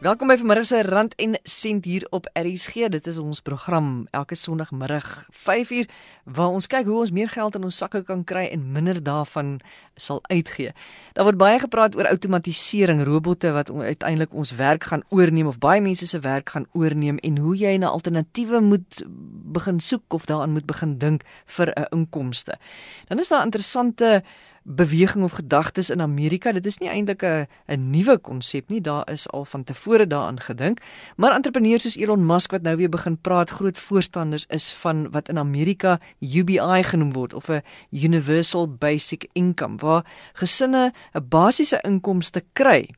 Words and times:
Welkom 0.00 0.30
by 0.32 0.36
vanmiddag 0.40 0.64
se 0.64 0.78
Rand 0.82 1.14
en 1.20 1.34
Sent 1.44 1.84
hier 1.84 2.06
op 2.10 2.24
RSG. 2.32 2.88
Dit 2.88 3.06
is 3.06 3.18
ons 3.20 3.42
program 3.44 4.06
elke 4.16 4.34
Sondagmiddag 4.34 5.26
5uur 5.28 5.90
waar 6.24 6.54
ons 6.56 6.66
kyk 6.72 6.86
hoe 6.88 7.02
ons 7.02 7.12
meer 7.12 7.28
geld 7.28 7.58
in 7.58 7.66
ons 7.68 7.76
sakke 7.76 8.00
kan 8.08 8.22
kry 8.24 8.46
en 8.48 8.62
minder 8.72 9.02
daarvan 9.04 9.58
sal 10.00 10.22
uitgee. 10.32 10.72
Daar 11.12 11.28
word 11.28 11.36
baie 11.36 11.58
gepraat 11.60 11.98
oor 12.00 12.08
outomatisering, 12.08 13.04
robotte 13.04 13.52
wat 13.52 13.68
uiteindelik 13.68 14.32
ons 14.32 14.54
werk 14.56 14.88
gaan 14.88 15.04
oorneem 15.12 15.52
of 15.52 15.60
baie 15.60 15.84
mense 15.84 16.08
se 16.08 16.24
werk 16.24 16.56
gaan 16.56 16.64
oorneem 16.72 17.20
en 17.20 17.36
hoe 17.36 17.56
jy 17.56 17.76
'n 17.76 17.84
alternatiewe 17.84 18.60
moet 18.60 19.04
begin 19.52 19.80
soek 19.80 20.14
of 20.14 20.24
daaraan 20.24 20.56
moet 20.56 20.66
begin 20.66 20.98
dink 20.98 21.28
vir 21.44 21.76
'n 21.76 21.86
inkomste. 21.92 22.56
Dan 23.08 23.18
is 23.18 23.28
daar 23.28 23.44
interessante 23.44 24.22
beweging 24.74 25.24
of 25.24 25.32
gedagtes 25.32 25.90
in 25.90 26.00
Amerika. 26.00 26.52
Dit 26.52 26.66
is 26.66 26.78
nie 26.78 26.88
eintlik 26.88 27.22
'n 27.22 27.46
'n 27.66 27.90
nuwe 27.90 28.18
konsep 28.18 28.68
nie. 28.68 28.80
Daar 28.80 29.10
is 29.10 29.28
al 29.28 29.44
van 29.44 29.64
tevore 29.64 30.06
daaraan 30.06 30.40
gedink, 30.40 30.80
maar 31.16 31.32
entrepreneurs 31.32 31.82
soos 31.82 31.96
Elon 31.96 32.26
Musk 32.26 32.50
wat 32.50 32.62
nou 32.62 32.76
weer 32.76 32.88
begin 32.88 33.20
praat, 33.20 33.50
groot 33.50 33.78
voorstanders 33.78 34.46
is 34.46 34.72
van 34.72 35.10
wat 35.10 35.28
in 35.28 35.38
Amerika 35.38 36.00
UBI 36.20 36.82
genoem 36.82 37.12
word 37.12 37.34
of 37.34 37.48
'n 37.48 37.62
Universal 37.90 38.68
Basic 38.68 39.28
Income 39.32 39.76
waar 39.76 40.06
gesinne 40.32 40.92
'n 41.14 41.28
basiese 41.28 41.80
inkomste 41.82 42.44
kry 42.52 42.88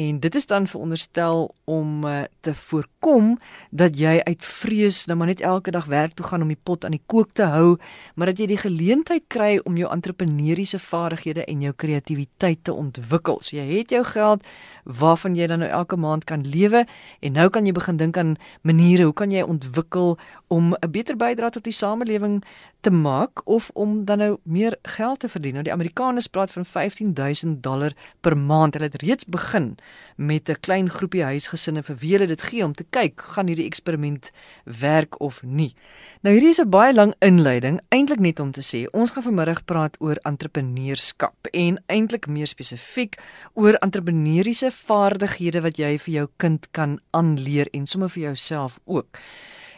En 0.00 0.20
dit 0.20 0.34
is 0.34 0.46
dan 0.46 0.66
veronderstel 0.66 1.54
om 1.64 2.04
uh, 2.04 2.22
te 2.40 2.54
voorkom 2.54 3.38
dat 3.70 3.98
jy 3.98 4.20
uit 4.24 4.44
vrees 4.44 5.04
nou 5.04 5.18
maar 5.18 5.28
net 5.28 5.42
elke 5.44 5.70
dag 5.70 5.90
werk 5.92 6.14
toe 6.16 6.26
gaan 6.26 6.42
om 6.42 6.48
die 6.48 6.62
pot 6.62 6.84
aan 6.84 6.96
die 6.96 7.02
kook 7.06 7.34
te 7.36 7.50
hou, 7.52 7.76
maar 8.14 8.30
dat 8.32 8.40
jy 8.40 8.46
die 8.48 8.60
geleentheid 8.62 9.26
kry 9.28 9.58
om 9.68 9.76
jou 9.76 9.90
entrepreneursiese 9.92 10.80
vaardighede 10.80 11.44
en 11.44 11.66
jou 11.66 11.74
kreatiwiteit 11.76 12.64
te 12.64 12.72
ontwikkel. 12.72 13.42
So 13.44 13.58
jy 13.58 13.66
het 13.82 13.92
jou 13.92 14.04
geld 14.08 14.46
waarvan 14.84 15.36
jy 15.36 15.46
dan 15.50 15.60
nou 15.60 15.70
elke 15.70 15.96
maand 16.00 16.24
kan 16.24 16.46
lewe 16.48 16.86
en 17.20 17.36
nou 17.36 17.48
kan 17.52 17.66
jy 17.66 17.72
begin 17.76 18.00
dink 18.00 18.16
aan 18.16 18.36
maniere 18.62 19.10
hoe 19.10 19.16
kan 19.16 19.30
jy 19.30 19.42
ontwikkel 19.44 20.16
om 20.48 20.74
'n 20.80 20.90
beter 20.90 21.16
bydrae 21.16 21.50
tot 21.50 21.64
die 21.64 21.76
samelewing 21.76 22.42
te 22.80 22.90
maak 22.90 23.40
of 23.44 23.70
om 23.74 24.04
dan 24.04 24.18
nou 24.18 24.38
meer 24.42 24.78
geld 24.82 25.20
te 25.20 25.28
verdien. 25.28 25.52
Nou 25.52 25.64
die 25.64 25.72
Amerikaners 25.72 26.26
praat 26.26 26.50
van 26.50 26.64
15000 26.64 27.62
dollar 27.62 27.92
per 28.20 28.36
maand. 28.38 28.74
Hulle 28.74 28.88
het 28.88 29.02
reeds 29.02 29.24
begin 29.24 29.76
met 30.16 30.48
'n 30.48 30.60
klein 30.60 30.88
groepie 30.90 31.22
huisgesinne 31.22 31.82
vir 31.82 31.96
wie 31.96 32.12
hulle 32.12 32.26
dit 32.26 32.42
gee 32.42 32.64
om 32.64 32.72
te 32.74 32.84
kyk 32.90 33.20
gaan 33.20 33.46
hierdie 33.46 33.66
eksperiment 33.66 34.30
werk 34.64 35.20
of 35.20 35.42
nie. 35.42 35.74
Nou 36.22 36.34
hierdie 36.34 36.50
is 36.50 36.60
'n 36.60 36.70
baie 36.70 36.94
lang 36.94 37.14
inleiding, 37.18 37.80
eintlik 37.88 38.20
net 38.20 38.40
om 38.40 38.52
te 38.52 38.60
sê 38.62 38.90
ons 38.92 39.10
gaan 39.10 39.22
vanmiddag 39.22 39.64
praat 39.64 39.96
oor 40.00 40.16
entrepreneurskap 40.22 41.46
en 41.52 41.82
eintlik 41.86 42.26
meer 42.26 42.46
spesifiek 42.46 43.18
oor 43.54 43.74
entrepreneuriese 43.74 44.70
vaardighede 44.70 45.60
wat 45.60 45.76
jy 45.76 45.98
vir 45.98 46.14
jou 46.14 46.28
kind 46.36 46.70
kan 46.70 47.00
aanleer 47.10 47.68
en 47.72 47.86
sommer 47.86 48.10
vir 48.10 48.22
jouself 48.22 48.80
ook. 48.84 49.18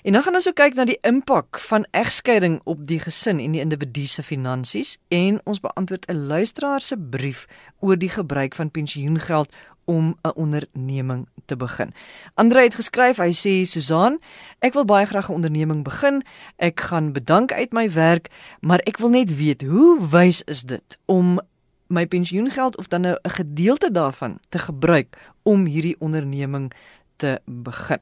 En 0.03 0.13
dan 0.13 0.23
gaan 0.23 0.35
ons 0.35 0.49
ook 0.49 0.55
kyk 0.55 0.75
na 0.75 0.85
die 0.85 0.99
impak 1.07 1.59
van 1.63 1.85
egskeiding 1.91 2.61
op 2.65 2.81
die 2.87 2.99
gesin 2.99 3.39
en 3.39 3.53
die 3.55 3.61
individu 3.63 4.07
se 4.11 4.23
finansies 4.23 4.97
en 5.09 5.39
ons 5.47 5.61
beantwoord 5.63 6.09
'n 6.11 6.27
luisteraar 6.27 6.81
se 6.81 6.99
brief 6.99 7.47
oor 7.79 7.99
die 7.99 8.09
gebruik 8.09 8.55
van 8.55 8.71
pensioengeld 8.71 9.53
om 9.85 10.17
'n 10.23 10.33
onderneming 10.35 11.29
te 11.45 11.57
begin. 11.57 11.95
Andre 12.35 12.63
het 12.63 12.75
geskryf, 12.75 13.17
hy 13.17 13.33
sê 13.33 13.67
Susan, 13.67 14.21
ek 14.59 14.73
wil 14.73 14.85
baie 14.85 15.07
graag 15.07 15.29
'n 15.29 15.35
onderneming 15.35 15.85
begin. 15.85 16.23
Ek 16.57 16.81
gaan 16.81 17.13
bedank 17.13 17.53
uit 17.53 17.73
my 17.73 17.93
werk, 17.93 18.31
maar 18.61 18.79
ek 18.79 18.99
wil 18.99 19.09
net 19.09 19.37
weet 19.37 19.63
hoe 19.63 20.09
wys 20.09 20.43
is 20.43 20.63
dit 20.63 20.99
om 21.07 21.41
my 21.87 22.07
pensioengeld 22.07 22.77
of 22.77 22.89
dan 22.89 23.01
nou 23.01 23.17
'n 23.23 23.31
gedeelte 23.31 23.91
daarvan 23.91 24.39
te 24.49 24.59
gebruik 24.59 25.17
om 25.43 25.65
hierdie 25.65 25.97
onderneming 25.99 26.73
te 27.17 27.41
begin. 27.45 28.01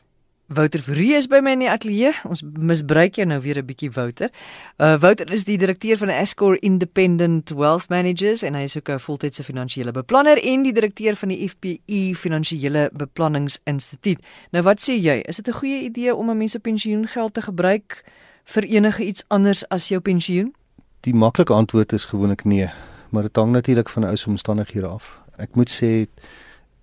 Wouter 0.52 0.82
Fourie 0.82 1.14
is 1.14 1.28
by 1.30 1.38
my 1.38 1.52
in 1.54 1.60
die 1.62 1.68
ateljee. 1.70 2.10
Ons 2.26 2.40
misbruik 2.42 3.20
jou 3.20 3.26
nou 3.26 3.38
weer 3.40 3.58
'n 3.58 3.66
bietjie 3.66 3.90
Wouter. 3.94 4.30
Uh 4.78 4.98
Wouter 4.98 5.30
is 5.30 5.44
die 5.44 5.58
direkteur 5.58 5.96
van 5.96 6.08
Escor 6.08 6.56
Independent 6.62 7.50
Wealth 7.50 7.88
Managers 7.88 8.42
en 8.42 8.54
hy 8.54 8.62
is 8.62 8.76
ook 8.76 8.90
'n 8.90 8.98
voltydse 8.98 9.44
finansiële 9.44 9.92
beplanner 9.92 10.42
en 10.42 10.62
die 10.62 10.72
direkteur 10.72 11.14
van 11.16 11.28
die 11.28 11.48
FPI 11.48 12.14
Finansiële 12.14 12.90
Beplanningsinstituut. 12.92 14.18
Nou 14.50 14.64
wat 14.64 14.80
sê 14.82 14.98
jy? 14.98 15.22
Is 15.28 15.36
dit 15.36 15.48
'n 15.48 15.58
goeie 15.58 15.82
idee 15.82 16.14
om 16.14 16.30
'n 16.30 16.36
mens 16.36 16.52
se 16.52 16.58
pensioengeld 16.58 17.34
te 17.34 17.42
gebruik 17.42 18.04
vir 18.44 18.64
enige 18.64 19.04
iets 19.04 19.24
anders 19.28 19.68
as 19.68 19.88
jou 19.88 20.00
pensioen? 20.00 20.54
Die 21.00 21.14
maklike 21.14 21.52
antwoord 21.52 21.92
is 21.92 22.04
gewoonlik 22.04 22.44
nee, 22.44 22.70
maar 23.10 23.22
dit 23.22 23.36
hang 23.36 23.52
natuurlik 23.52 23.88
van 23.88 24.04
ou 24.04 24.16
omstandighede 24.26 24.86
af. 24.86 25.20
Ek 25.36 25.54
moet 25.54 25.70
sê 25.70 26.06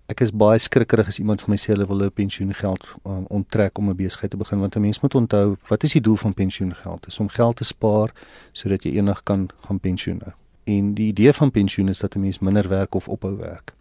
ek 0.08 0.22
is 0.24 0.32
baie 0.32 0.60
skrikkerig 0.60 1.10
as 1.12 1.20
iemand 1.20 1.42
vir 1.44 1.52
my 1.52 1.58
sê 1.60 1.74
hulle 1.74 1.88
wil 1.88 2.04
'n 2.04 2.12
pensioengeld 2.16 2.84
um, 3.04 3.26
onttrek 3.28 3.78
om 3.78 3.90
'n 3.90 3.96
besigheid 3.96 4.32
te 4.32 4.38
begin 4.38 4.60
want 4.60 4.76
'n 4.76 4.82
mens 4.82 5.02
moet 5.02 5.16
onthou 5.16 5.58
wat 5.68 5.84
is 5.84 5.94
die 5.94 6.02
doel 6.02 6.16
van 6.16 6.34
pensioengeld? 6.34 7.08
Is 7.08 7.20
om 7.20 7.28
geld 7.30 7.56
te 7.58 7.64
spaar 7.64 8.14
sodat 8.54 8.84
jy 8.84 8.92
eendag 8.96 9.24
kan 9.24 9.50
gaan 9.68 9.80
pensioen 9.80 10.18
nou. 10.18 10.34
En 10.64 10.94
die 10.94 11.08
idee 11.08 11.34
van 11.34 11.52
pensioen 11.52 11.88
is 11.88 12.00
dat 12.00 12.16
'n 12.16 12.20
mens 12.20 12.40
minder 12.40 12.68
werk 12.70 12.96
of 12.96 13.08
ophou 13.08 13.36
werk. 13.38 13.74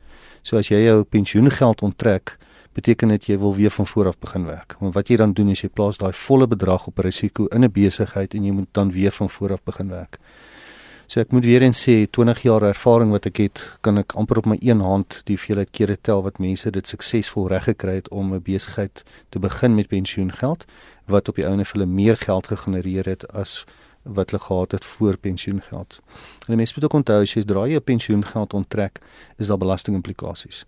So 0.42 0.56
as 0.56 0.68
jy 0.68 0.84
jou 0.84 1.02
pensioengeld 1.02 1.82
onttrek, 1.82 2.38
beteken 2.72 3.08
dit 3.08 3.24
jy 3.24 3.38
wil 3.38 3.54
weer 3.54 3.70
van 3.70 3.86
voor 3.86 4.06
af 4.06 4.18
begin 4.18 4.44
werk. 4.44 4.76
Want 4.78 4.94
wat 4.94 5.08
jy 5.08 5.16
dan 5.16 5.32
doen 5.32 5.48
is 5.48 5.60
jy 5.60 5.68
plaas 5.68 5.98
daai 5.98 6.12
volle 6.12 6.46
bedrag 6.46 6.86
op 6.86 6.98
risiko 6.98 7.46
in 7.46 7.64
'n 7.64 7.72
besigheid 7.72 8.34
en 8.34 8.44
jy 8.44 8.52
moet 8.52 8.68
dan 8.72 8.92
weer 8.92 9.12
van 9.12 9.30
voor 9.30 9.52
af 9.52 9.62
begin 9.62 9.88
werk. 9.88 10.18
So 11.16 11.22
ek 11.24 11.30
moet 11.32 11.46
weer 11.48 11.62
eens 11.64 11.80
sê 11.80 11.94
20 12.12 12.42
jaar 12.44 12.64
ervaring 12.68 13.08
wat 13.08 13.24
ek 13.24 13.38
het, 13.40 13.60
kan 13.80 13.96
ek 13.96 14.12
amper 14.20 14.42
op 14.42 14.48
my 14.52 14.58
een 14.60 14.82
hand 14.84 15.22
die 15.24 15.38
veelheid 15.40 15.70
kere 15.72 15.94
tel 15.96 16.20
wat 16.26 16.36
mense 16.44 16.68
dit 16.68 16.90
suksesvol 16.92 17.46
reggekry 17.48 17.94
het 18.02 18.10
om 18.12 18.34
'n 18.34 18.42
besigheid 18.44 19.00
te 19.32 19.40
begin 19.40 19.74
met 19.74 19.88
pensioengeld 19.88 20.66
wat 21.08 21.28
op 21.32 21.40
die 21.40 21.46
ouene 21.46 21.64
vir 21.64 21.72
hulle 21.72 21.86
meer 21.88 22.16
geld 22.20 22.46
gegenereer 22.52 23.08
het 23.08 23.24
as 23.32 23.64
wat 24.04 24.30
hulle 24.30 24.42
gehad 24.42 24.72
het 24.72 24.84
voor 24.84 25.16
pensioengeld. 25.16 26.00
En 26.48 26.56
mense 26.56 26.74
moet 26.76 26.84
ook 26.84 26.98
onthou 27.00 27.22
as 27.22 27.34
jy 27.34 27.44
draai 27.44 27.70
jou 27.70 27.80
pensioengeld 27.80 28.52
onttrek, 28.54 29.00
is 29.38 29.46
daar 29.46 29.58
belastingimplikasies. 29.58 30.66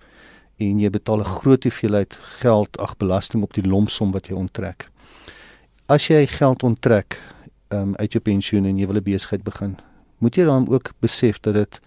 En 0.57 0.81
jy 0.81 0.91
betaal 0.91 1.19
'n 1.21 1.25
groot 1.25 1.63
hoeveelheid 1.63 2.19
geld 2.41 2.79
ag 2.79 2.97
belasting 2.97 3.43
op 3.43 3.53
die 3.53 3.69
lompsom 3.69 4.13
wat 4.13 4.27
jy 4.27 4.35
onttrek. 4.35 4.89
As 5.87 6.09
jy 6.09 6.27
geld 6.27 6.63
onttrek 6.63 7.21
um, 7.69 7.95
uit 7.97 8.13
jou 8.13 8.23
pensioen 8.23 8.65
en 8.65 8.79
jy 8.79 8.87
wil 8.87 8.97
'n 8.97 9.03
besigheid 9.03 9.43
begin, 9.43 9.77
moet 10.19 10.37
jy 10.37 10.45
dan 10.45 10.69
ook 10.69 10.93
besef 11.01 11.41
dat 11.41 11.55
dit 11.55 11.81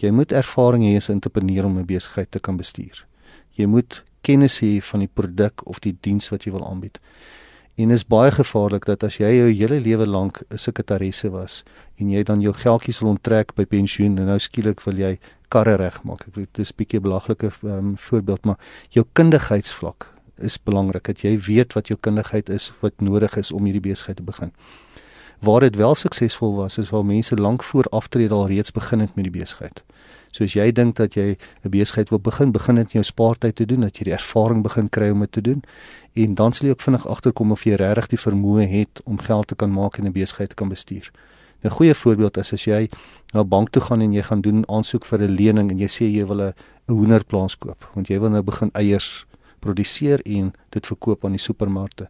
jy 0.00 0.10
moet 0.10 0.32
ervaring 0.32 0.84
hê 0.84 0.96
as 0.96 1.08
'n 1.08 1.18
entrepreneur 1.18 1.64
om 1.64 1.78
'n 1.78 1.86
besigheid 1.86 2.30
te 2.30 2.40
kan 2.40 2.56
bestuur. 2.56 3.06
Jy 3.52 3.66
moet 3.66 4.04
kennis 4.22 4.60
hê 4.60 4.80
van 4.82 5.00
die 5.00 5.12
produk 5.12 5.66
of 5.66 5.80
die 5.80 5.96
diens 6.00 6.28
wat 6.28 6.44
jy 6.44 6.52
wil 6.52 6.66
aanbied. 6.68 6.98
En 7.76 7.90
is 7.90 8.06
baie 8.06 8.30
gevaarlik 8.30 8.84
dat 8.84 9.04
as 9.04 9.16
jy 9.16 9.30
jou 9.36 9.50
hele 9.50 9.80
lewe 9.80 10.06
lank 10.06 10.42
'n 10.50 10.58
sekretaresse 10.58 11.30
was 11.30 11.62
en 11.96 12.10
jy 12.10 12.22
dan 12.22 12.40
jou 12.40 12.52
geldjies 12.52 13.00
wil 13.00 13.10
onttrek 13.10 13.54
by 13.54 13.64
pensioen 13.64 14.18
en 14.18 14.26
nou 14.26 14.38
skielik 14.38 14.80
wil 14.80 14.96
jy 14.96 15.18
karre 15.48 15.76
regmaak. 15.76 16.26
Ek 16.28 16.34
weet 16.34 16.54
dis 16.54 16.70
'n 16.70 16.76
bietjie 16.76 17.00
belaglike 17.00 17.50
um, 17.62 17.96
voorbeeld, 17.96 18.44
maar 18.44 18.58
jou 18.90 19.04
kundigheidsvlak 19.12 20.06
is 20.38 20.58
belangrik 20.58 21.04
dat 21.04 21.20
jy 21.20 21.38
weet 21.38 21.72
wat 21.72 21.88
jou 21.88 21.98
kundigheid 22.00 22.48
is 22.48 22.72
wat 22.80 23.00
nodig 23.00 23.36
is 23.36 23.52
om 23.52 23.64
hierdie 23.64 23.90
besigheid 23.90 24.16
te 24.16 24.22
begin 24.22 24.52
waar 25.40 25.60
dit 25.60 25.76
wel 25.76 25.94
suksesvol 25.94 26.54
was 26.54 26.78
is 26.78 26.90
waar 26.90 27.04
mense 27.04 27.36
lank 27.36 27.62
voor 27.62 27.84
aftrede 27.90 28.34
al 28.34 28.46
reeds 28.46 28.72
begin 28.72 29.00
het 29.00 29.14
met 29.14 29.24
die 29.24 29.32
besigheid. 29.32 29.82
So 30.30 30.44
as 30.44 30.52
jy 30.54 30.68
dink 30.72 30.96
dat 30.96 31.14
jy 31.14 31.36
'n 31.64 31.70
besigheid 31.70 32.08
wil 32.08 32.20
begin, 32.20 32.52
begin 32.52 32.74
dit 32.74 32.84
in 32.84 33.00
jou 33.00 33.04
spaartyd 33.04 33.56
te 33.56 33.66
doen, 33.66 33.80
dat 33.80 33.96
jy 33.96 34.04
die 34.04 34.12
ervaring 34.12 34.62
begin 34.62 34.88
kry 34.88 35.10
om 35.10 35.20
dit 35.20 35.32
te 35.32 35.40
doen 35.40 35.62
en 36.12 36.34
dan 36.34 36.52
sal 36.52 36.66
jy 36.66 36.72
ook 36.72 36.80
vinnig 36.80 37.06
agterkom 37.06 37.52
of 37.52 37.64
jy 37.64 37.74
regtig 37.74 38.06
die 38.06 38.18
vermoë 38.18 38.68
het 38.68 39.00
om 39.04 39.18
geld 39.18 39.46
te 39.46 39.54
kan 39.54 39.72
maak 39.72 39.98
en 39.98 40.06
'n 40.06 40.12
besigheid 40.12 40.48
te 40.48 40.54
kan 40.54 40.68
bestuur. 40.68 41.10
'n 41.64 41.68
Goeie 41.68 41.94
voorbeeld 41.94 42.36
is 42.36 42.52
as 42.52 42.64
jy 42.64 42.88
na 43.32 43.40
'n 43.40 43.48
bank 43.48 43.70
toe 43.70 43.82
gaan 43.82 44.00
en 44.00 44.12
jy 44.12 44.22
gaan 44.22 44.40
doen 44.40 44.68
aansoek 44.68 45.04
vir 45.04 45.22
'n 45.22 45.34
lening 45.34 45.70
en 45.70 45.78
jy 45.78 45.88
sê 45.88 46.04
jy 46.04 46.26
wil 46.26 46.40
'n 46.40 46.54
hoenderplaas 46.86 47.58
koop, 47.58 47.90
want 47.94 48.08
jy 48.08 48.20
wil 48.20 48.30
nou 48.30 48.42
begin 48.42 48.70
eiers 48.72 49.26
produseer 49.60 50.20
en 50.24 50.52
dit 50.70 50.86
verkoop 50.86 51.24
aan 51.24 51.32
die 51.32 51.38
supermarkte. 51.38 52.08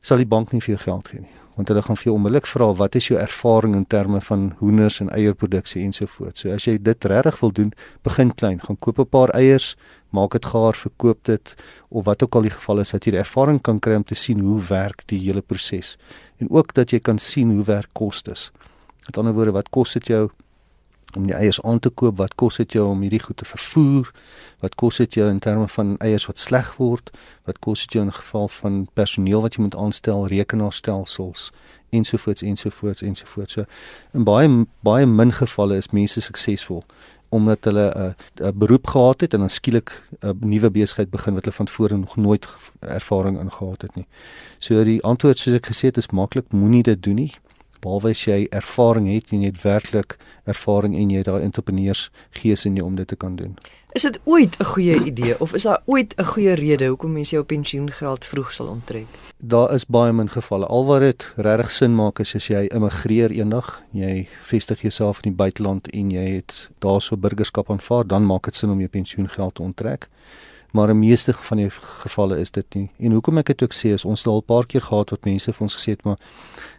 Sal 0.00 0.16
die 0.16 0.26
bank 0.26 0.52
nie 0.52 0.60
vir 0.60 0.74
jou 0.76 0.78
geld 0.78 1.08
gee 1.08 1.20
nie 1.20 1.43
want 1.54 1.68
hulle 1.68 1.82
gaan 1.82 1.96
vir 1.96 2.04
jou 2.08 2.14
onmiddellik 2.16 2.46
vra 2.50 2.68
wat 2.74 2.96
is 2.98 3.08
jou 3.08 3.18
ervaring 3.20 3.74
in 3.78 3.86
terme 3.86 4.20
van 4.20 4.48
hoenders 4.58 5.00
en 5.00 5.10
eierproduksie 5.14 5.82
ensovoorts. 5.84 6.42
So 6.42 6.50
as 6.50 6.66
jy 6.66 6.78
dit 6.82 7.04
regtig 7.04 7.40
wil 7.40 7.52
doen, 7.54 7.72
begin 8.02 8.34
klein, 8.34 8.60
gaan 8.60 8.78
koop 8.78 8.98
'n 8.98 9.06
paar 9.06 9.30
eiers, 9.34 9.76
maak 10.10 10.32
dit 10.32 10.46
gaar, 10.46 10.74
verkoop 10.74 11.24
dit 11.24 11.54
of 11.90 12.04
wat 12.04 12.22
ook 12.22 12.34
al 12.34 12.42
die 12.42 12.50
geval 12.50 12.80
is 12.80 12.90
dat 12.90 13.04
jy 13.04 13.10
die 13.10 13.20
ervaring 13.20 13.60
kan 13.62 13.78
kry 13.78 13.94
om 13.94 14.04
te 14.04 14.14
sien 14.14 14.40
hoe 14.40 14.60
werk 14.68 15.02
die 15.06 15.18
hele 15.18 15.42
proses 15.42 15.96
en 16.38 16.50
ook 16.50 16.74
dat 16.74 16.90
jy 16.90 17.00
kan 17.00 17.18
sien 17.18 17.50
hoe 17.50 17.64
werk 17.64 17.90
kostes. 17.92 18.50
Met 19.06 19.18
ander 19.18 19.34
woorde, 19.34 19.52
wat 19.52 19.70
kos 19.70 19.92
dit 19.92 20.06
jou 20.06 20.30
om 21.16 21.26
die 21.26 21.34
eiers 21.34 21.62
aan 21.62 21.78
te 21.78 21.90
koop, 21.90 22.16
wat 22.16 22.34
kos 22.34 22.56
dit 22.56 22.72
jou 22.72 22.88
om 22.88 23.00
hierdie 23.00 23.22
goed 23.22 23.36
te 23.36 23.44
vervoer? 23.44 24.12
Wat 24.60 24.74
kos 24.74 24.96
dit 24.96 25.14
jou 25.14 25.28
in 25.30 25.38
terme 25.38 25.68
van 25.68 25.96
eiers 25.98 26.26
wat 26.26 26.38
sleg 26.38 26.76
word? 26.76 27.10
Wat 27.44 27.58
kos 27.58 27.80
dit 27.84 27.92
jou 27.92 28.04
in 28.04 28.12
geval 28.12 28.48
van 28.48 28.88
personeel 28.92 29.40
wat 29.40 29.54
jy 29.54 29.62
moet 29.62 29.76
aanstel, 29.76 30.26
rekenaarstelsels 30.26 31.50
ensovoorts 31.94 32.42
ensovoorts 32.42 33.02
ensovoorts. 33.02 33.52
So 33.52 33.64
in 34.12 34.24
baie 34.24 34.48
baie 34.80 35.06
min 35.06 35.32
gevalle 35.32 35.76
is 35.76 35.92
mense 35.92 36.20
suksesvol 36.20 36.84
omdat 37.34 37.66
hulle 37.66 37.86
uh, 37.96 38.46
'n 38.46 38.58
beroep 38.58 38.86
gehad 38.86 39.20
het 39.20 39.32
en 39.34 39.40
dan 39.40 39.50
skielik 39.50 40.02
'n 40.20 40.26
uh, 40.26 40.32
nuwe 40.40 40.70
besigheid 40.70 41.10
begin 41.10 41.34
wat 41.34 41.44
hulle 41.44 41.56
van 41.56 41.66
tevore 41.66 41.96
nog 41.96 42.16
nooit 42.16 42.46
ervaring 42.80 43.40
in 43.40 43.50
gehad 43.52 43.82
het 43.82 43.94
nie. 43.94 44.06
So 44.58 44.84
die 44.84 45.02
antwoord 45.02 45.38
soos 45.38 45.54
ek 45.54 45.66
gesê 45.66 45.90
het 45.90 45.96
is 45.96 46.10
maklik, 46.10 46.52
moenie 46.52 46.82
dit 46.82 47.02
doen 47.02 47.14
nie 47.14 47.32
behalwe 47.84 48.14
as 48.16 48.24
jy 48.26 48.44
ervaring 48.50 49.08
het 49.12 49.32
en 49.32 49.44
jy 49.44 49.52
het 49.52 49.62
werklik 49.62 50.16
ervaring 50.50 50.96
en 50.98 51.12
jy 51.12 51.22
het 51.22 51.30
daai 51.30 51.44
entrepreneurs 51.44 52.08
gees 52.40 52.64
in 52.68 52.78
jou 52.80 52.86
om 52.88 52.96
dit 53.00 53.08
te 53.08 53.18
kan 53.20 53.36
doen. 53.36 53.56
Is 53.94 54.02
dit 54.02 54.18
ooit 54.24 54.56
'n 54.58 54.64
goeie 54.64 55.04
idee 55.04 55.40
of 55.40 55.54
is 55.54 55.62
daar 55.62 55.82
ooit 55.86 56.14
'n 56.16 56.24
goeie 56.24 56.54
rede 56.54 56.86
hoekom 56.86 57.12
mense 57.12 57.34
jou 57.34 57.44
pensioengeld 57.44 58.24
vroeg 58.24 58.52
sal 58.52 58.66
onttrek? 58.66 59.06
Daar 59.38 59.74
is 59.74 59.86
baie 59.86 60.12
min 60.12 60.30
gevalle. 60.30 60.66
Alwaar 60.66 61.00
dit 61.00 61.32
regtig 61.36 61.70
sin 61.70 61.94
maak 61.94 62.18
is 62.18 62.34
as 62.34 62.46
jy 62.46 62.66
immigreer 62.66 63.30
eendag, 63.30 63.82
jy 63.90 64.26
vestig 64.42 64.80
jouself 64.80 65.16
in 65.16 65.30
die 65.30 65.36
buiteland 65.36 65.88
en 65.90 66.10
jy 66.10 66.34
het 66.34 66.70
daarso 66.78 67.16
burgerskap 67.16 67.70
aanvaar, 67.70 68.06
dan 68.06 68.26
maak 68.26 68.44
dit 68.44 68.56
sin 68.56 68.70
om 68.70 68.78
jou 68.78 68.88
pensioengeld 68.88 69.54
te 69.54 69.62
onttrek 69.62 70.08
maar 70.74 70.90
in 70.90 70.98
meeste 70.98 71.32
van 71.32 71.56
die 71.56 71.70
gevalle 71.70 72.38
is 72.38 72.50
dit 72.50 72.74
nie. 72.74 72.88
En 72.98 73.12
hoekom 73.14 73.38
ek 73.38 73.52
dit 73.52 73.62
ook 73.62 73.74
sê 73.74 73.92
is 73.94 74.04
ons 74.04 74.24
het 74.24 74.30
al 74.30 74.40
'n 74.42 74.46
paar 74.50 74.66
keer 74.66 74.82
gehad 74.82 75.10
wat 75.10 75.24
mense 75.24 75.52
vir 75.52 75.62
ons 75.62 75.76
gesê 75.76 75.90
het 75.94 76.02
maar 76.04 76.18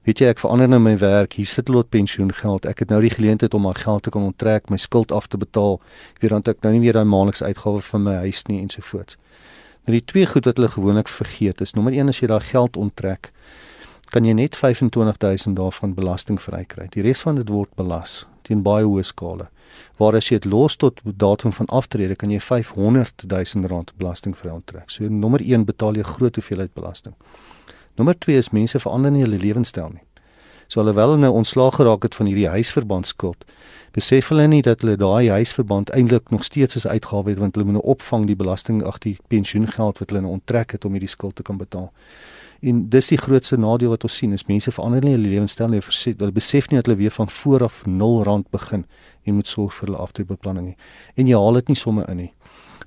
weet 0.03 0.19
jy 0.19 0.27
ek 0.27 0.39
verander 0.39 0.68
nou 0.68 0.80
my 0.80 0.97
werk, 0.97 1.33
hier 1.33 1.45
sit 1.45 1.69
lot 1.69 1.89
pensioengeld. 1.89 2.65
Ek 2.65 2.80
het 2.80 2.89
nou 2.89 3.01
die 3.01 3.09
geleentheid 3.09 3.53
om 3.53 3.62
my 3.62 3.74
geld 3.74 4.03
te 4.03 4.09
kan 4.09 4.21
onttrek, 4.21 4.69
my 4.69 4.77
skuld 4.77 5.12
af 5.12 5.27
te 5.27 5.38
betaal. 5.38 5.80
Ek 6.15 6.21
weet 6.21 6.31
dan 6.31 6.44
ek 6.45 6.62
nou 6.62 6.74
nie 6.74 6.80
meer 6.80 6.94
daai 6.94 7.06
maandelikse 7.06 7.45
uitgawes 7.45 7.86
vir 7.86 8.00
my 8.00 8.15
huis 8.15 8.44
nie 8.44 8.62
ensovoorts. 8.62 9.18
Nou 9.86 9.98
die 9.98 10.06
twee 10.06 10.25
goed 10.25 10.45
wat 10.45 10.57
hulle 10.57 10.69
gewoonlik 10.69 11.07
vergeet 11.07 11.62
is 11.62 11.74
nommer 11.74 11.94
1 11.94 12.09
as 12.09 12.19
jy 12.19 12.27
daai 12.27 12.44
geld 12.44 12.77
onttrek, 12.77 13.31
kan 14.12 14.25
jy 14.25 14.33
net 14.33 14.56
25000 14.56 15.56
daarvan 15.56 15.94
belasting 15.94 16.41
vrykry. 16.41 16.88
Die 16.91 17.01
res 17.01 17.21
van 17.21 17.36
dit 17.36 17.50
word 17.50 17.75
belas 17.75 18.25
teen 18.44 18.62
baie 18.62 18.83
hoë 18.86 19.03
skale 19.03 19.48
waar 19.98 20.16
as 20.16 20.30
jy 20.30 20.39
dit 20.39 20.51
los 20.51 20.75
tot 20.75 21.00
datum 21.04 21.54
van 21.54 21.66
aftrede 21.66 22.16
kan 22.16 22.31
jy 22.31 22.39
500 22.39 23.25
000 23.27 23.68
rand 23.68 23.94
belasting 23.98 24.36
vry 24.38 24.51
onttrek. 24.51 24.89
So 24.89 25.07
nommer 25.10 25.42
1 25.42 25.66
betaal 25.66 25.95
jy 25.95 26.04
groot 26.04 26.36
hoeveelheid 26.36 26.74
belasting. 26.74 27.13
Nommer 27.95 28.18
2 28.19 28.38
is 28.38 28.51
mense 28.51 28.80
verander 28.80 29.12
nie 29.12 29.24
hulle 29.24 29.39
lewenstyl 29.39 29.94
nie. 29.94 30.04
So 30.68 30.81
alhoewel 30.81 31.13
hulle 31.13 31.22
nou 31.22 31.33
ontslaag 31.39 31.77
geraak 31.77 32.04
het 32.04 32.16
van 32.16 32.25
hierdie 32.25 32.50
huisverband 32.50 33.07
skuld, 33.07 33.45
besef 33.95 34.31
hulle 34.33 34.48
nie 34.50 34.62
dat 34.66 34.81
hulle 34.81 34.98
daai 35.00 35.30
huisverband 35.30 35.92
eintlik 35.95 36.31
nog 36.33 36.44
steeds 36.44 36.75
as 36.75 36.88
uitgawe 36.88 37.30
het 37.30 37.39
want 37.39 37.56
hulle 37.56 37.68
moet 37.69 37.77
nou 37.77 37.86
opvang 37.95 38.25
die 38.27 38.36
belasting 38.36 38.81
ag 38.83 38.98
die 39.06 39.16
pensioengeld 39.31 40.01
wat 40.01 40.10
hulle 40.10 40.25
nou 40.25 40.33
onttrek 40.39 40.75
het 40.75 40.86
om 40.86 40.98
hierdie 40.98 41.12
skuld 41.12 41.36
te 41.36 41.45
kan 41.45 41.62
betaal. 41.62 41.92
En 42.62 42.90
dis 42.90 43.07
die 43.07 43.18
grootste 43.18 43.57
nadeel 43.57 43.90
wat 43.90 44.04
ons 44.04 44.18
sien 44.18 44.34
is 44.34 44.46
mense 44.48 44.72
verander 44.72 45.04
nie 45.04 45.12
hulle 45.12 45.28
lewenstyl 45.28 45.68
nie, 45.68 45.81
verset, 45.81 46.19
hulle 46.19 46.31
besef 46.31 46.69
nie 46.69 46.80
dat 46.80 46.86
hulle 46.86 46.98
weer 46.98 47.12
van 47.12 47.30
voor 47.30 47.63
af 47.63 47.86
0 47.86 48.24
rand 48.24 48.50
begin 48.50 48.86
en 49.24 49.36
moet 49.36 49.48
sorg 49.48 49.74
vir 49.74 49.88
hulle 49.88 50.02
aftreebeplanning 50.02 50.66
nie. 50.66 50.78
En 51.16 51.28
jy 51.28 51.36
haal 51.36 51.54
dit 51.54 51.68
nie 51.74 51.80
sommer 51.80 52.10
in 52.10 52.18
nie. 52.18 52.31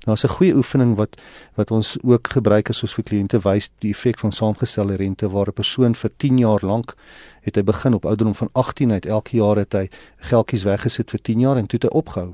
Daar's 0.05 0.23
'n 0.23 0.27
goeie 0.27 0.55
oefening 0.55 0.95
wat 0.95 1.21
wat 1.55 1.71
ons 1.71 1.97
ook 2.03 2.27
gebruik 2.27 2.69
as 2.69 2.81
ons 2.81 2.93
vir 2.93 3.03
kliënte 3.03 3.39
wys 3.39 3.69
die 3.79 3.91
effek 3.91 4.19
van 4.19 4.31
saamgestelde 4.31 4.95
rente 4.95 5.29
waar 5.29 5.47
'n 5.47 5.53
persoon 5.53 5.95
vir 5.95 6.11
10 6.17 6.37
jaar 6.37 6.59
lank 6.65 6.95
het 7.41 7.55
hy 7.55 7.63
begin 7.63 7.93
op 7.93 8.05
ouderdom 8.05 8.35
van 8.35 8.49
18 8.51 8.91
uit 8.91 9.05
elke 9.05 9.37
jaar 9.37 9.55
het 9.55 9.73
hy 9.73 9.89
geldjies 10.17 10.63
weggesit 10.63 11.09
vir 11.09 11.21
10 11.21 11.39
jaar 11.39 11.57
en 11.57 11.67
toe 11.67 11.79
het 11.81 11.91
hy 11.91 11.97
opgehou. 11.97 12.33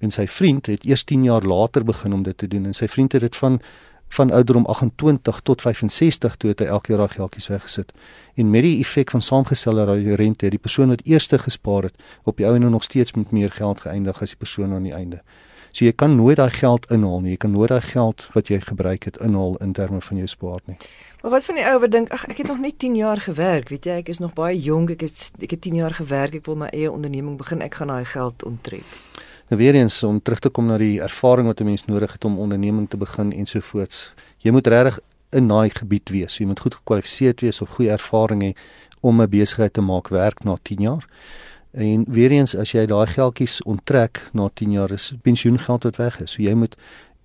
En 0.00 0.10
sy 0.10 0.26
vriend 0.26 0.66
het 0.66 0.84
eers 0.84 1.04
10 1.04 1.24
jaar 1.24 1.42
later 1.42 1.84
begin 1.84 2.12
om 2.12 2.22
dit 2.22 2.38
te 2.38 2.48
doen 2.48 2.64
en 2.64 2.74
sy 2.74 2.88
vriend 2.88 3.12
het 3.12 3.20
dit 3.20 3.36
van 3.36 3.60
van 4.12 4.30
ouderdom 4.30 4.64
28 4.64 5.40
tot 5.40 5.60
65 5.60 6.36
toe 6.36 6.50
het 6.50 6.60
hy 6.60 6.66
elke 6.66 6.92
jaar 6.92 7.06
daai 7.06 7.14
geldjies 7.16 7.48
weggesit. 7.48 7.92
En 8.36 8.50
met 8.50 8.62
die 8.66 8.78
effek 8.80 9.10
van 9.10 9.22
saamgestelde 9.22 10.14
rente 10.20 10.44
het 10.44 10.52
die 10.52 10.60
persoon 10.60 10.92
wat 10.92 11.04
eerste 11.08 11.38
gespaar 11.38 11.88
het 11.88 11.96
op 12.28 12.36
die 12.36 12.46
ou 12.46 12.54
en 12.54 12.70
nog 12.70 12.84
steeds 12.84 13.12
met 13.16 13.30
meer 13.32 13.50
geld 13.50 13.80
geëindig 13.80 14.20
as 14.22 14.36
die 14.36 14.42
persoon 14.44 14.74
aan 14.76 14.84
die 14.88 14.92
einde. 14.92 15.22
So 15.72 15.86
jy 15.86 15.94
kan 15.96 16.16
nooit 16.16 16.36
daai 16.36 16.52
geld 16.52 16.90
inhaal 16.92 17.22
nie. 17.24 17.32
Jy 17.32 17.40
kan 17.46 17.54
nooit 17.56 17.70
daai 17.72 17.80
geld 17.80 18.26
wat 18.34 18.50
jy 18.52 18.60
gebruik 18.60 19.06
het 19.08 19.16
inhaal 19.24 19.56
in 19.64 19.72
terme 19.72 20.02
van 20.04 20.20
jou 20.20 20.28
spaar 20.28 20.60
nie. 20.68 20.76
Maar 21.22 21.30
wat 21.38 21.48
van 21.48 21.56
die 21.56 21.64
ou 21.64 21.78
wat 21.80 21.94
dink 21.94 22.12
ag 22.12 22.26
ek 22.28 22.42
het 22.44 22.52
nog 22.52 22.60
net 22.60 22.78
10 22.84 22.98
jaar 23.00 23.20
gewerk, 23.24 23.72
weet 23.72 23.88
jy, 23.88 23.96
ek 24.04 24.12
is 24.12 24.20
nog 24.20 24.34
baie 24.36 24.58
jonk, 24.60 24.92
ek 24.92 25.06
het 25.08 25.40
ek 25.40 25.56
het 25.56 25.64
10 25.64 25.80
jaar 25.80 25.96
gewerk, 25.96 26.36
ek 26.42 26.50
wil 26.50 26.60
my 26.60 26.68
eie 26.76 26.92
onderneming 26.92 27.40
begin, 27.40 27.64
ek 27.64 27.80
gaan 27.80 27.94
daai 27.94 28.04
geld 28.04 28.44
onttrek. 28.44 28.98
Nou 29.52 29.64
weer 29.64 29.74
eens 29.74 30.02
om 30.02 30.22
terug 30.22 30.38
te 30.38 30.48
kom 30.48 30.66
na 30.66 30.78
die 30.80 31.00
ervaring 31.04 31.46
wat 31.46 31.60
'n 31.60 31.64
mens 31.64 31.84
nodig 31.84 32.12
het 32.12 32.24
om 32.24 32.38
onderneming 32.38 32.88
te 32.90 32.96
begin 32.96 33.32
ensovoorts. 33.32 34.14
Jy 34.38 34.50
moet 34.50 34.66
regtig 34.66 35.00
in 35.30 35.48
daai 35.48 35.70
gebied 35.70 36.08
wees. 36.08 36.36
Jy 36.38 36.46
moet 36.46 36.60
goed 36.60 36.74
gekwalifiseerd 36.74 37.40
wees 37.40 37.60
of 37.60 37.68
goeie 37.68 37.90
ervaring 37.90 38.42
hê 38.42 38.52
om 39.00 39.20
'n 39.20 39.28
besigheid 39.28 39.72
te 39.72 39.80
maak 39.80 40.08
werk 40.08 40.44
na 40.44 40.56
10 40.62 40.80
jaar. 40.80 41.08
En 41.70 42.04
weer 42.08 42.30
eens 42.30 42.56
as 42.56 42.72
jy 42.72 42.86
daai 42.86 43.06
geldjies 43.06 43.62
onttrek 43.62 44.30
na 44.32 44.50
10 44.54 44.72
jaar 44.72 44.90
is 44.90 45.12
pensioengeld 45.22 45.82
wat 45.82 45.96
weg 45.96 46.20
is. 46.20 46.30
So 46.30 46.42
jy 46.42 46.54
moet 46.54 46.76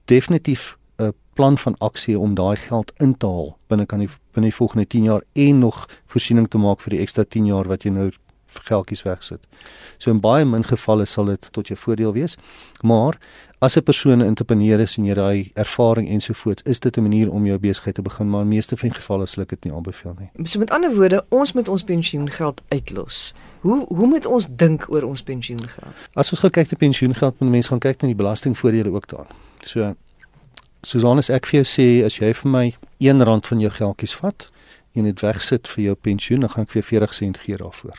definitief 0.06 0.78
'n 0.98 1.14
plan 1.34 1.58
van 1.58 1.76
aksie 1.78 2.20
om 2.20 2.34
daai 2.34 2.56
geld 2.56 2.92
in 2.98 3.18
te 3.18 3.26
haal 3.26 3.58
binne 3.68 3.86
kan 3.86 4.00
die 4.00 4.10
binne 4.34 4.50
die 4.50 4.56
volgende 4.56 4.88
10 4.88 5.04
jaar 5.04 5.22
en 5.34 5.60
nog 5.60 5.90
voorsiening 6.06 6.48
te 6.48 6.58
maak 6.58 6.82
vir 6.82 6.90
die 6.90 7.00
ekstra 7.00 7.24
10 7.24 7.46
jaar 7.46 7.68
wat 7.68 7.84
jy 7.84 7.90
nou 7.90 8.12
geldjies 8.68 9.04
wegsit. 9.04 9.40
So 9.98 10.12
in 10.12 10.20
baie 10.20 10.46
min 10.46 10.64
gevalle 10.64 11.06
sal 11.06 11.26
dit 11.26 11.48
tot 11.52 11.68
jou 11.68 11.78
voordeel 11.80 12.14
wees. 12.14 12.38
Maar 12.82 13.18
as 13.60 13.78
'n 13.78 13.84
persoon 13.84 14.20
'n 14.20 14.26
entrepreneur 14.26 14.80
is 14.80 14.98
en 14.98 15.06
jy 15.06 15.14
daai 15.14 15.52
ervaring 15.54 16.10
ensovoorts, 16.10 16.64
is 16.64 16.80
dit 16.80 16.98
'n 16.98 17.02
manier 17.02 17.32
om 17.32 17.46
jou 17.46 17.60
besigheid 17.60 17.96
te 17.96 18.02
begin, 18.02 18.30
maar 18.30 18.42
in 18.42 18.48
meeste 18.48 18.78
van 18.78 18.94
gevalle 18.94 19.26
sal 19.26 19.44
ek 19.44 19.50
dit 19.50 19.64
nie 19.64 19.74
aanbeveel 19.74 20.16
nie. 20.20 20.46
So 20.46 20.60
met 20.60 20.72
ander 20.72 20.96
woorde, 20.96 21.26
ons 21.30 21.54
moet 21.54 21.68
ons 21.68 21.84
pensioengeld 21.84 22.62
uitlos. 22.68 23.34
Hoe 23.62 23.86
hoe 23.88 24.08
moet 24.08 24.26
ons 24.26 24.48
dink 24.50 24.86
oor 24.90 25.04
ons 25.04 25.24
pensioengeld? 25.24 25.94
As 26.14 26.32
ons 26.32 26.52
kyk 26.52 26.72
na 26.72 26.78
pensioengeld, 26.78 27.40
moet 27.40 27.50
mense 27.50 27.70
gaan 27.70 27.80
kyk 27.80 28.02
na 28.02 28.08
die 28.08 28.16
belastingvoordele 28.16 28.92
ook 28.92 29.08
daar. 29.08 29.28
So 29.62 29.96
Susan, 30.82 31.18
ek 31.18 31.46
vir 31.46 31.64
jou 31.64 31.66
sê 31.66 32.06
as 32.06 32.20
jy 32.22 32.34
vir 32.34 32.52
my 32.52 32.76
R1 33.02 33.42
van 33.50 33.60
jou 33.60 33.72
geldjies 33.72 34.16
vat 34.16 34.50
en 34.94 35.04
dit 35.04 35.22
wegsit 35.22 35.68
vir 35.68 35.84
jou 35.84 35.96
pensioen, 35.96 36.40
dan 36.40 36.50
gaan 36.50 36.64
ek 36.64 36.76
vir 36.78 36.84
40 36.84 37.14
sent 37.14 37.38
gee 37.38 37.58
daarvoor. 37.58 37.98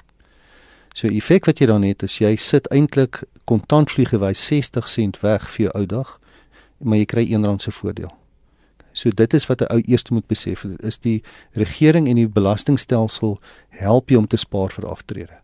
So 0.94 1.08
effek 1.08 1.46
wat 1.46 1.58
jy 1.58 1.66
dan 1.66 1.82
het 1.82 2.02
is 2.02 2.18
jy 2.18 2.36
sit 2.36 2.68
eintlik 2.74 3.22
kontantvliegewys 3.44 4.46
60 4.46 4.88
sent 4.88 5.20
weg 5.20 5.48
vir 5.50 5.68
jou 5.68 5.74
ou 5.74 5.86
dag, 5.86 6.20
maar 6.78 6.98
jy 6.98 7.04
kry 7.04 7.24
R1 7.26 7.60
se 7.62 7.70
voordeel. 7.70 8.12
So 8.92 9.10
dit 9.10 9.34
is 9.34 9.46
wat 9.46 9.60
'n 9.62 9.72
ou 9.72 9.82
eers 9.86 10.08
moet 10.10 10.26
besef, 10.26 10.64
is 10.78 10.98
die 10.98 11.22
regering 11.52 12.08
en 12.08 12.16
die 12.16 12.28
belastingstelsel 12.28 13.38
help 13.68 14.08
jou 14.08 14.18
om 14.18 14.26
te 14.26 14.36
spaar 14.36 14.70
vir 14.70 14.86
aftrede. 14.86 15.38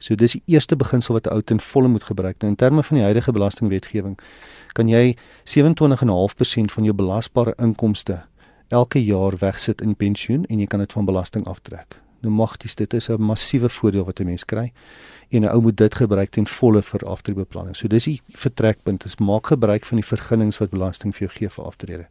So 0.00 0.14
dis 0.14 0.32
die 0.32 0.42
eerste 0.46 0.76
beginsel 0.76 1.14
wat 1.14 1.26
'n 1.26 1.34
ou 1.34 1.42
ten 1.42 1.60
volle 1.60 1.88
moet 1.88 2.04
gebruik. 2.04 2.38
Nou 2.40 2.50
in 2.50 2.56
terme 2.56 2.82
van 2.82 2.96
die 2.96 3.04
huidige 3.04 3.32
belastingwetgewing 3.32 4.18
kan 4.72 4.88
jy 4.88 5.16
27.5% 5.44 6.72
van 6.72 6.84
jou 6.84 6.94
belasbare 6.94 7.54
inkomste 7.58 8.24
elke 8.68 9.04
jaar 9.04 9.36
wegsit 9.38 9.80
in 9.80 9.96
pensioen 9.96 10.44
en 10.44 10.58
jy 10.58 10.66
kan 10.66 10.80
dit 10.80 10.92
van 10.92 11.04
belasting 11.04 11.46
aftrek 11.46 12.05
nou 12.20 12.32
magties 12.34 12.74
dit 12.74 12.94
is 12.94 13.08
'n 13.08 13.20
massiewe 13.20 13.68
voordeel 13.68 14.04
wat 14.04 14.20
'n 14.20 14.24
mens 14.24 14.44
kry 14.44 14.72
en 15.28 15.42
'n 15.42 15.48
ou 15.48 15.60
moet 15.60 15.76
dit 15.76 15.94
gebruik 15.94 16.30
ten 16.30 16.46
volle 16.46 16.82
vir 16.82 17.06
aftreebeplanning. 17.06 17.76
So 17.76 17.88
dis 17.88 18.04
die 18.04 18.20
vertrekpunt 18.28 19.04
is 19.04 19.16
maak 19.16 19.46
gebruik 19.46 19.84
van 19.84 19.96
die 19.96 20.06
vergunnings 20.06 20.58
wat 20.58 20.70
belasting 20.70 21.16
vir 21.16 21.26
jou 21.26 21.38
gee 21.38 21.48
vir 21.48 21.64
aftrede. 21.64 22.06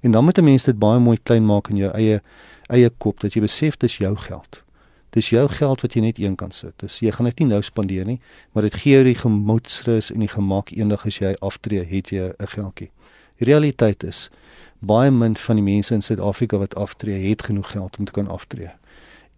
En 0.00 0.10
dan 0.10 0.24
moet 0.24 0.38
'n 0.38 0.44
mens 0.44 0.62
dit 0.62 0.78
baie 0.78 0.98
mooi 0.98 1.18
klein 1.22 1.46
maak 1.46 1.68
in 1.68 1.76
jou 1.76 1.90
eie 1.92 2.22
eie 2.68 2.90
kop 2.98 3.20
dat 3.20 3.32
jy 3.34 3.40
besef 3.40 3.76
dis 3.76 3.96
jou 3.96 4.16
geld. 4.16 4.62
Dis 5.10 5.28
jou 5.30 5.48
geld 5.48 5.80
wat 5.80 5.92
jy 5.94 6.00
net 6.00 6.18
een 6.18 6.36
kan 6.36 6.50
sit. 6.50 6.72
Dis 6.76 6.98
jy 6.98 7.10
gaan 7.10 7.26
dit 7.26 7.38
nie 7.38 7.48
nou 7.48 7.62
spandeer 7.62 8.04
nie, 8.04 8.20
maar 8.52 8.62
dit 8.62 8.74
gee 8.74 8.92
jou 8.92 9.04
die 9.04 9.14
gemoedsrus 9.14 10.10
en 10.12 10.20
die 10.20 10.28
gemak 10.28 10.70
eendag 10.70 11.06
as 11.06 11.18
jy 11.18 11.34
aftree, 11.40 11.84
het 11.84 12.08
jy 12.08 12.32
'n 12.38 12.46
geldjie. 12.46 12.90
Die 13.36 13.44
realiteit 13.44 14.02
is 14.04 14.30
baie 14.78 15.10
min 15.10 15.36
van 15.36 15.56
die 15.56 15.64
mense 15.64 15.94
in 15.94 16.02
Suid-Afrika 16.02 16.58
wat 16.58 16.74
aftree, 16.74 17.28
het 17.28 17.42
genoeg 17.42 17.70
geld 17.70 17.98
om 17.98 18.04
te 18.04 18.12
kan 18.12 18.28
aftree 18.28 18.70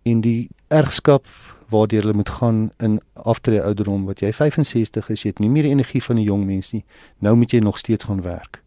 en 0.04 0.20
die 0.20 0.49
ergskap 0.68 1.26
waardeur 1.73 2.04
hulle 2.04 2.14
moet 2.14 2.28
gaan 2.28 2.70
in 2.78 3.00
aftrede 3.12 3.62
ouderdom 3.62 4.04
wat 4.08 4.20
jy 4.20 4.32
65 4.32 5.08
is, 5.11 5.25
jy 5.25 5.32
het 5.32 5.40
nie 5.42 5.50
meer 5.50 5.68
energie 5.68 6.02
van 6.02 6.16
'n 6.16 6.28
jong 6.28 6.44
mens 6.44 6.73
nie. 6.73 6.84
Nou 7.18 7.37
moet 7.37 7.50
jy 7.50 7.58
nog 7.58 7.78
steeds 7.78 8.04
gaan 8.04 8.23
werk. 8.23 8.62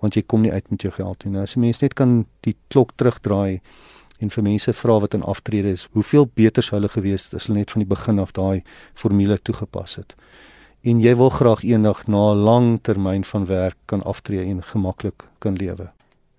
Want 0.00 0.14
jy 0.14 0.22
kom 0.22 0.40
nie 0.40 0.52
uit 0.52 0.70
met 0.70 0.82
jou 0.82 0.92
geld 0.92 1.24
nie. 1.24 1.32
Nou 1.32 1.42
as 1.42 1.56
'n 1.56 1.60
mens 1.60 1.80
net 1.80 1.94
kan 1.94 2.26
die 2.40 2.56
klok 2.68 2.92
terugdraai 2.96 3.60
en 4.18 4.30
vir 4.30 4.42
mense 4.42 4.72
vra 4.72 5.00
wat 5.00 5.14
in 5.14 5.22
aftrede 5.22 5.68
is, 5.68 5.88
hoeveel 5.92 6.30
beter 6.34 6.62
sou 6.62 6.80
hulle 6.80 6.88
gewees 6.88 7.24
het 7.24 7.34
as 7.34 7.46
hulle 7.46 7.58
net 7.58 7.70
van 7.70 7.80
die 7.80 7.88
begin 7.88 8.18
af 8.18 8.32
daai 8.32 8.62
formule 8.94 9.38
toegepas 9.38 9.96
het. 9.96 10.14
En 10.82 11.00
jy 11.00 11.16
wil 11.16 11.30
graag 11.30 11.62
eendag 11.62 12.06
na 12.06 12.32
'n 12.32 12.36
lang 12.36 12.78
termyn 12.82 13.24
van 13.24 13.46
werk 13.46 13.76
kan 13.86 14.02
aftree 14.02 14.44
en 14.44 14.62
gemaklik 14.62 15.28
kan 15.38 15.54
lewe. 15.56 15.90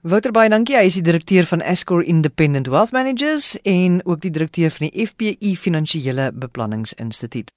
Wouter 0.02 0.32
baie 0.34 0.50
dankie. 0.50 0.74
Hy 0.74 0.88
is 0.90 0.96
die 0.98 1.04
direkteur 1.06 1.46
van 1.46 1.62
Escor 1.62 2.02
Independent 2.02 2.66
Wealth 2.74 2.90
Managers 2.92 3.52
en 3.70 4.00
ook 4.02 4.24
die 4.24 4.32
direkteur 4.34 4.74
van 4.74 4.88
die 4.88 5.06
FPI 5.06 5.52
Finansiële 5.54 6.32
Beplanningsinstituut. 6.34 7.52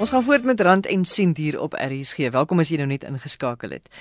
Ons 0.00 0.14
gaan 0.14 0.24
voort 0.24 0.48
met 0.48 0.64
rand 0.64 0.88
en 0.88 1.04
sent 1.04 1.36
hier 1.36 1.60
op 1.60 1.76
RSG. 1.76 2.32
Welkom 2.32 2.64
as 2.64 2.72
jy 2.72 2.80
nou 2.80 2.88
net 2.88 3.04
ingeskakel 3.04 3.76
het. 3.76 3.92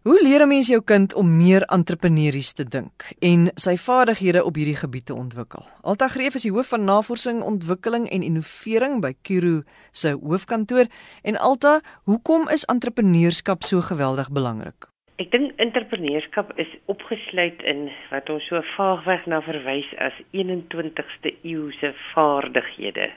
Hoe 0.00 0.22
leer 0.22 0.40
'n 0.42 0.48
mens 0.48 0.68
jou 0.68 0.82
kind 0.84 1.14
om 1.14 1.36
meer 1.36 1.62
entrepreneurs 1.62 2.52
te 2.52 2.64
dink 2.64 3.02
en 3.18 3.50
sy 3.54 3.76
vaardighede 3.76 4.44
op 4.44 4.54
hierdie 4.54 4.76
gebied 4.76 5.06
te 5.06 5.14
ontwikkel? 5.14 5.62
Alta 5.82 6.08
Greef 6.08 6.34
is 6.34 6.42
die 6.42 6.52
hoof 6.52 6.68
van 6.68 6.84
navorsing, 6.84 7.42
ontwikkeling 7.42 8.08
en 8.08 8.22
innovering 8.22 9.00
by 9.00 9.12
Kiro 9.22 9.62
se 9.92 10.08
hoofkantoor 10.22 10.86
en 11.22 11.36
Alta, 11.36 11.80
hoekom 12.04 12.48
is 12.48 12.64
entrepreneurskap 12.64 13.62
so 13.62 13.80
geweldig 13.80 14.30
belangrik? 14.32 14.88
Ek 15.16 15.30
dink 15.30 15.52
entrepreneurskap 15.56 16.52
is 16.56 16.72
opgesluit 16.86 17.62
in 17.62 17.90
wat 18.10 18.30
ons 18.30 18.46
so 18.48 18.62
vaagweg 18.76 19.26
na 19.26 19.42
verwys 19.42 19.92
as 19.98 20.16
21ste 20.32 21.36
eeuse 21.42 21.92
vaardighede. 22.14 23.10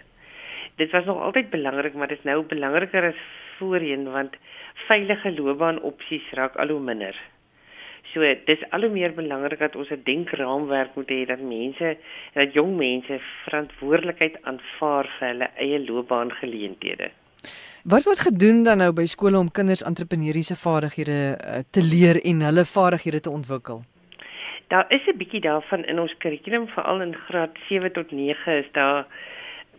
Dit 0.75 0.91
was 0.91 1.05
nog 1.05 1.21
altyd 1.21 1.49
belangrik, 1.49 1.93
maar 1.93 2.07
dit 2.07 2.17
is 2.17 2.23
nou 2.25 2.43
belangriker 2.43 3.03
as 3.03 3.19
voorheen 3.57 4.11
want 4.11 4.35
veilige 4.87 5.31
loopbaanopsies 5.31 6.31
raak 6.39 6.55
al 6.55 6.67
hoe 6.67 6.79
minder. 6.79 7.15
So 8.13 8.21
dis 8.45 8.61
al 8.69 8.85
hoe 8.85 8.93
meer 8.93 9.13
belangrik 9.13 9.59
dat 9.59 9.75
ons 9.75 9.89
'n 9.89 10.03
denkraamwerk 10.03 10.95
moet 10.95 11.09
hê 11.09 11.25
dat 11.25 11.39
mense 11.39 11.97
dat 12.33 12.53
jong 12.53 12.77
mense 12.77 13.19
verantwoordelikheid 13.45 14.37
aanvaar 14.41 15.07
vir 15.19 15.27
hulle 15.27 15.49
eie 15.55 15.79
loopbaangeleenthede. 15.85 17.11
Wat 17.83 18.03
word 18.03 18.19
gedoen 18.19 18.63
dan 18.63 18.77
nou 18.77 18.93
by 18.93 19.05
skole 19.05 19.37
om 19.37 19.51
kinders 19.51 19.83
entrepreneursiese 19.83 20.55
vaardighede 20.55 21.17
uh, 21.35 21.57
te 21.69 21.81
leer 21.81 22.21
en 22.23 22.41
hulle 22.41 22.65
vaardighede 22.65 23.19
te 23.19 23.29
ontwikkel? 23.29 23.83
Daar 24.67 24.85
is 24.87 25.07
'n 25.07 25.17
bietjie 25.17 25.41
daarvan 25.41 25.85
in 25.85 25.99
ons 25.99 26.17
kurrikulum 26.17 26.67
veral 26.67 27.01
in 27.01 27.15
graad 27.15 27.57
7 27.67 27.91
tot 27.91 28.11
9 28.11 28.57
is 28.57 28.71
daar 28.71 29.05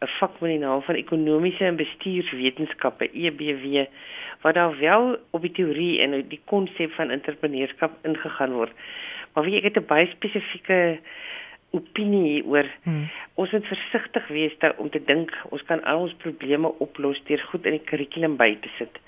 'n 0.00 0.06
vak 0.18 0.40
met 0.40 0.50
die 0.50 0.58
naam 0.58 0.82
van 0.82 0.94
ekonomiese 0.94 1.64
en 1.64 1.76
bestuurswetenskappe 1.76 3.10
EBW 3.12 3.86
waar 4.44 4.52
daar 4.52 4.78
wel 4.78 5.16
op 5.32 5.40
die 5.40 5.52
teorie 5.56 6.00
en 6.04 6.18
die 6.28 6.40
konsep 6.44 6.92
van 6.98 7.10
entrepreneurskap 7.10 7.96
ingegaan 8.04 8.52
word. 8.52 8.72
Maar 9.32 9.48
wie 9.48 9.56
ek 9.56 9.70
het 9.70 9.78
'n 9.80 9.88
baie 9.88 10.06
spesifieke 10.12 10.98
opinie 11.70 12.44
oor 12.46 12.68
hmm. 12.82 13.08
ons 13.34 13.50
moet 13.50 13.66
versigtig 13.66 14.28
wees 14.28 14.58
daar 14.58 14.76
om 14.76 14.90
te 14.90 15.00
dink 15.04 15.32
ons 15.48 15.64
kan 15.70 15.82
al 15.84 16.04
ons 16.06 16.14
probleme 16.22 16.70
oplos 16.86 17.22
deur 17.24 17.42
goed 17.50 17.66
in 17.66 17.78
die 17.78 17.86
kurrikulum 17.88 18.36
by 18.36 18.52
te 18.60 18.70
sit. 18.78 19.00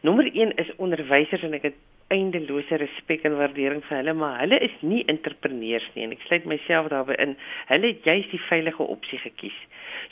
Nommer 0.00 0.30
1 0.30 0.54
is 0.62 0.70
onderwysers 0.76 1.42
en 1.42 1.58
ek 1.58 1.68
het 1.70 1.80
eindelose 2.12 2.76
respek 2.76 3.24
en 3.24 3.36
waardering 3.38 3.82
vir 3.88 3.96
hulle, 3.96 4.12
maar 4.12 4.38
hulle 4.42 4.58
is 4.66 4.74
nie 4.84 5.02
entrepreneurs 5.08 5.86
nie 5.94 6.04
en 6.04 6.12
ek 6.16 6.24
sluit 6.26 6.44
myself 6.48 6.90
daarbey 6.92 7.16
in. 7.24 7.32
Hulle 7.70 7.94
het 7.94 8.04
juist 8.08 8.34
die 8.34 8.42
veilige 8.48 8.84
opsie 8.96 9.18
gekies. 9.22 9.56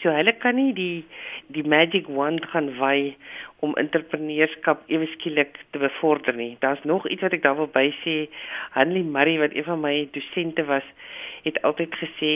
So 0.03 0.13
hulle 0.17 0.33
kan 0.45 0.57
nie 0.57 0.73
die 0.77 1.05
die 1.53 1.67
magic 1.69 2.09
wand 2.09 2.47
gaan 2.55 2.73
wy 2.81 3.13
om 3.63 3.75
entrepreneurskap 3.79 4.83
ewe 4.91 5.07
skielik 5.15 5.59
te 5.71 5.79
bevorder 5.79 6.35
nie. 6.35 6.57
Daar's 6.65 6.83
nog 6.89 7.07
iets 7.09 7.23
wat 7.23 7.37
ek 7.37 7.45
daar 7.45 7.57
wil 7.61 7.71
by 7.71 7.85
sê. 8.01 8.17
Hanlie 8.75 9.05
Murray 9.07 9.39
wat 9.39 9.55
een 9.55 9.69
van 9.69 9.81
my 9.85 9.95
dosente 10.17 10.65
was, 10.67 10.87
het 11.47 11.61
altyd 11.63 11.95
gesê 12.01 12.33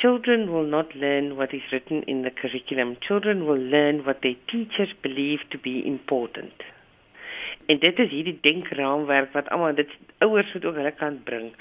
children 0.00 0.48
will 0.52 0.70
not 0.76 0.94
learn 0.94 1.34
what 1.36 1.52
is 1.52 1.68
written 1.70 2.04
in 2.08 2.22
the 2.24 2.32
curriculum. 2.40 2.96
Children 3.00 3.44
will 3.48 3.60
learn 3.60 4.02
what 4.08 4.22
their 4.22 4.36
teachers 4.52 4.94
believe 5.00 5.44
to 5.52 5.60
be 5.60 5.82
important. 5.84 6.64
En 7.66 7.78
dit 7.78 7.98
is 7.98 8.10
hierdie 8.10 8.38
denkraamwerk 8.40 9.32
wat 9.36 9.48
almal 9.52 9.76
dit 9.76 9.92
ouers 10.24 10.52
moet 10.52 10.64
ook 10.64 10.80
hulle 10.80 10.96
kant 11.00 11.24
bring 11.24 11.52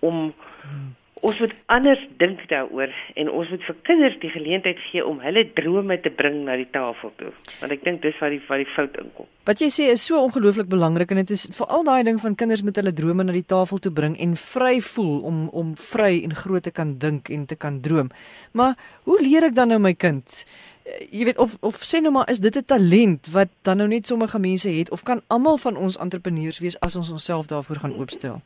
om 0.00 0.32
hmm 0.62 0.90
ons 1.26 1.40
moet 1.42 1.52
anders 1.72 2.00
dink 2.20 2.40
daaroor 2.48 2.92
en 3.20 3.30
ons 3.30 3.50
moet 3.52 3.64
vir 3.66 3.76
kinders 3.88 4.16
die 4.22 4.30
geleentheid 4.32 4.78
gee 4.88 5.04
om 5.04 5.20
hulle 5.20 5.44
drome 5.56 5.98
te 6.00 6.12
bring 6.16 6.42
na 6.46 6.56
die 6.56 6.68
tafel 6.72 7.12
toe. 7.20 7.32
Want 7.60 7.74
ek 7.76 7.84
dink 7.84 8.00
dis 8.04 8.16
waar 8.22 8.32
die 8.32 8.40
waar 8.48 8.62
die 8.62 8.70
fout 8.72 8.96
inkom. 9.02 9.28
Wat 9.48 9.60
jy 9.60 9.68
sê 9.74 9.90
is 9.92 10.06
so 10.08 10.20
ongelooflik 10.20 10.70
belangrik 10.72 11.12
en 11.12 11.20
dit 11.22 11.34
is 11.36 11.46
veral 11.56 11.84
daai 11.84 12.02
ding 12.08 12.20
van 12.22 12.36
kinders 12.40 12.64
met 12.64 12.80
hulle 12.80 12.94
drome 12.96 13.26
na 13.26 13.36
die 13.36 13.46
tafel 13.54 13.82
toe 13.82 13.92
bring 13.92 14.16
en 14.20 14.34
vry 14.40 14.78
voel 14.92 15.20
om 15.28 15.44
om 15.62 15.74
vry 15.80 16.12
en 16.24 16.34
groot 16.42 16.64
te 16.64 16.72
kan 16.74 16.96
dink 17.02 17.28
en 17.28 17.46
te 17.50 17.58
kan 17.58 17.80
droom. 17.84 18.08
Maar 18.56 18.76
hoe 19.08 19.20
leer 19.20 19.50
ek 19.50 19.56
dan 19.58 19.74
nou 19.74 19.80
my 19.82 19.92
kind? 19.94 20.44
Eh, 20.88 21.04
jy 21.20 21.28
weet 21.28 21.38
of 21.38 21.58
of 21.60 21.82
sê 21.84 22.00
nou 22.00 22.14
maar 22.16 22.30
is 22.32 22.40
dit 22.40 22.56
'n 22.56 22.64
talent 22.64 23.28
wat 23.36 23.52
dan 23.62 23.76
nou 23.76 23.88
net 23.88 24.06
sommige 24.06 24.38
mense 24.38 24.70
het 24.70 24.90
of 24.90 25.02
kan 25.02 25.22
almal 25.28 25.58
van 25.58 25.76
ons 25.76 25.98
entrepreneurs 25.98 26.58
wees 26.58 26.80
as 26.80 26.96
ons 26.96 27.10
onsself 27.10 27.46
daarvoor 27.46 27.76
gaan 27.76 27.96
oopstel? 27.98 28.42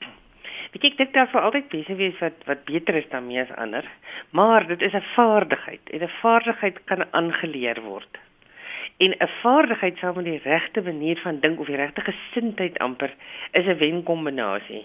Weet 0.74 0.88
ek 0.88 0.96
dink 0.98 1.12
daar 1.14 1.28
sou 1.30 1.38
altyd 1.38 1.70
mense 1.70 1.94
wees 1.94 2.16
wat 2.18 2.40
wat 2.48 2.64
beter 2.66 2.96
is 2.98 3.04
dan 3.12 3.28
mees 3.28 3.50
ander, 3.62 3.86
maar 4.34 4.64
dit 4.66 4.80
is 4.82 4.94
'n 4.98 5.06
vaardigheid 5.14 5.90
en 5.94 6.02
'n 6.02 6.16
vaardigheid 6.22 6.80
kan 6.90 7.04
aangeleer 7.10 7.78
word. 7.82 8.18
En 8.98 9.14
'n 9.14 9.30
vaardigheid 9.42 9.98
saam 9.98 10.16
met 10.16 10.24
die 10.24 10.40
regte 10.42 10.82
manier 10.82 11.18
van 11.22 11.38
dink 11.40 11.60
of 11.60 11.66
die 11.66 11.76
regte 11.76 12.00
gesindheid 12.00 12.78
amper 12.78 13.14
is 13.52 13.66
'n 13.66 13.78
wenkombinasie. 13.78 14.84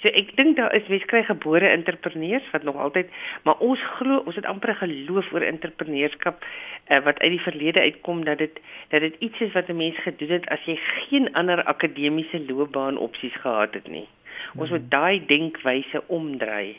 So 0.00 0.08
ek 0.08 0.36
dink 0.36 0.56
daar 0.56 0.74
is 0.74 0.88
weskry 0.88 1.22
gebore 1.24 1.68
entrepreneurs 1.68 2.50
wat 2.50 2.62
nog 2.62 2.76
altyd, 2.76 3.08
maar 3.44 3.58
ons 3.58 3.80
glo 3.96 4.22
ons 4.24 4.34
het 4.36 4.46
amper 4.46 4.74
geloof 4.74 5.32
oor 5.32 5.42
entrepreneurskap 5.42 6.44
uh, 6.44 7.00
wat 7.04 7.18
uit 7.20 7.30
die 7.30 7.46
verlede 7.48 7.80
uitkom 7.80 8.24
dat 8.24 8.38
dit 8.38 8.60
dat 8.88 9.00
dit 9.00 9.14
iets 9.18 9.40
is 9.40 9.52
wat 9.52 9.68
'n 9.68 9.76
mens 9.76 9.98
gedoen 9.98 10.30
het 10.30 10.48
as 10.48 10.64
jy 10.64 10.76
geen 10.76 11.32
ander 11.32 11.64
akademiese 11.64 12.44
loopbaan 12.48 12.96
opsies 12.96 13.36
gehad 13.44 13.74
het 13.74 13.88
nie. 13.88 14.08
Ons 14.56 14.70
moet 14.70 14.90
daai 14.90 15.24
denkwyse 15.26 16.02
omdry. 16.06 16.76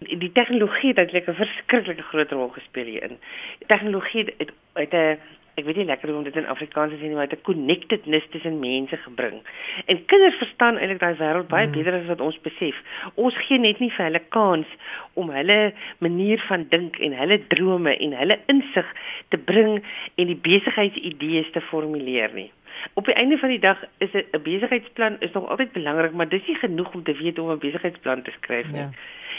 Die 0.00 0.32
tegnologie 0.32 0.94
het 0.94 0.98
eintlik 0.98 1.28
'n 1.28 1.42
verskriklike 1.42 2.02
groot 2.02 2.30
rol 2.32 2.48
gespeel 2.48 2.84
hierin. 2.84 3.18
Tegnologie 3.66 4.24
het 4.24 4.52
uit 4.74 4.94
'n 4.94 5.18
ek 5.60 5.66
weet 5.66 5.80
nie 5.80 5.88
lekker 5.88 6.08
hoe 6.08 6.18
om 6.18 6.24
dit 6.24 6.36
in 6.36 6.46
Afrikaans 6.46 6.92
te 6.92 6.98
sê 6.98 7.08
nie, 7.08 7.16
maar 7.18 7.28
dit 7.28 7.38
'n 7.38 7.48
connectedness 7.48 8.26
tussen 8.30 8.58
mense 8.60 8.96
gebring. 8.96 9.42
En 9.86 10.04
kinders 10.04 10.38
verstaan 10.42 10.78
eintlik 10.78 11.00
daai 11.00 11.16
wêreld 11.22 11.48
baie 11.48 11.66
mm. 11.66 11.72
beter 11.72 11.94
as 11.94 12.06
wat 12.06 12.20
ons 12.20 12.40
besef. 12.40 12.76
Ons 13.14 13.36
gee 13.46 13.58
net 13.58 13.78
nie 13.78 13.90
vir 13.90 14.04
hulle 14.04 14.22
kans 14.28 14.66
om 15.14 15.30
hulle 15.30 15.72
manier 15.98 16.40
van 16.48 16.66
dink 16.68 16.98
en 16.98 17.12
hulle 17.12 17.46
drome 17.46 17.96
en 17.96 18.12
hulle 18.12 18.38
insig 18.46 18.88
te 19.28 19.38
bring 19.38 19.82
en 20.14 20.26
die 20.26 20.40
besigheidsidees 20.48 21.50
te 21.50 21.60
formuleer 21.60 22.30
nie. 22.34 22.50
Op 22.94 23.04
die 23.04 23.14
einde 23.14 23.38
van 23.38 23.48
die 23.48 23.58
dag 23.58 23.78
is 23.98 24.12
'n 24.12 24.42
besigheidsplan 24.42 25.16
is 25.18 25.32
nog 25.32 25.48
altyd 25.48 25.72
belangrik, 25.72 26.12
maar 26.12 26.28
dis 26.28 26.46
nie 26.46 26.56
genoeg 26.56 26.94
om 26.94 27.02
te 27.02 27.16
weet 27.16 27.36
hoe 27.36 27.46
om 27.46 27.52
'n 27.52 27.58
besigheidsplan 27.58 28.22
te 28.22 28.30
skryf 28.30 28.70
nie. 28.70 28.80
Ja. 28.80 28.90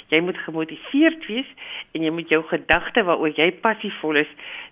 Jy 0.07 0.19
moet 0.19 0.37
gemotiveerd 0.37 1.25
wees 1.25 1.47
en 1.91 2.01
jy 2.01 2.13
moet 2.13 2.29
jou 2.29 2.43
gedagte 2.43 3.03
waaroor 3.03 3.31
jy 3.35 3.51
passievol 3.51 4.15
is 4.15 4.27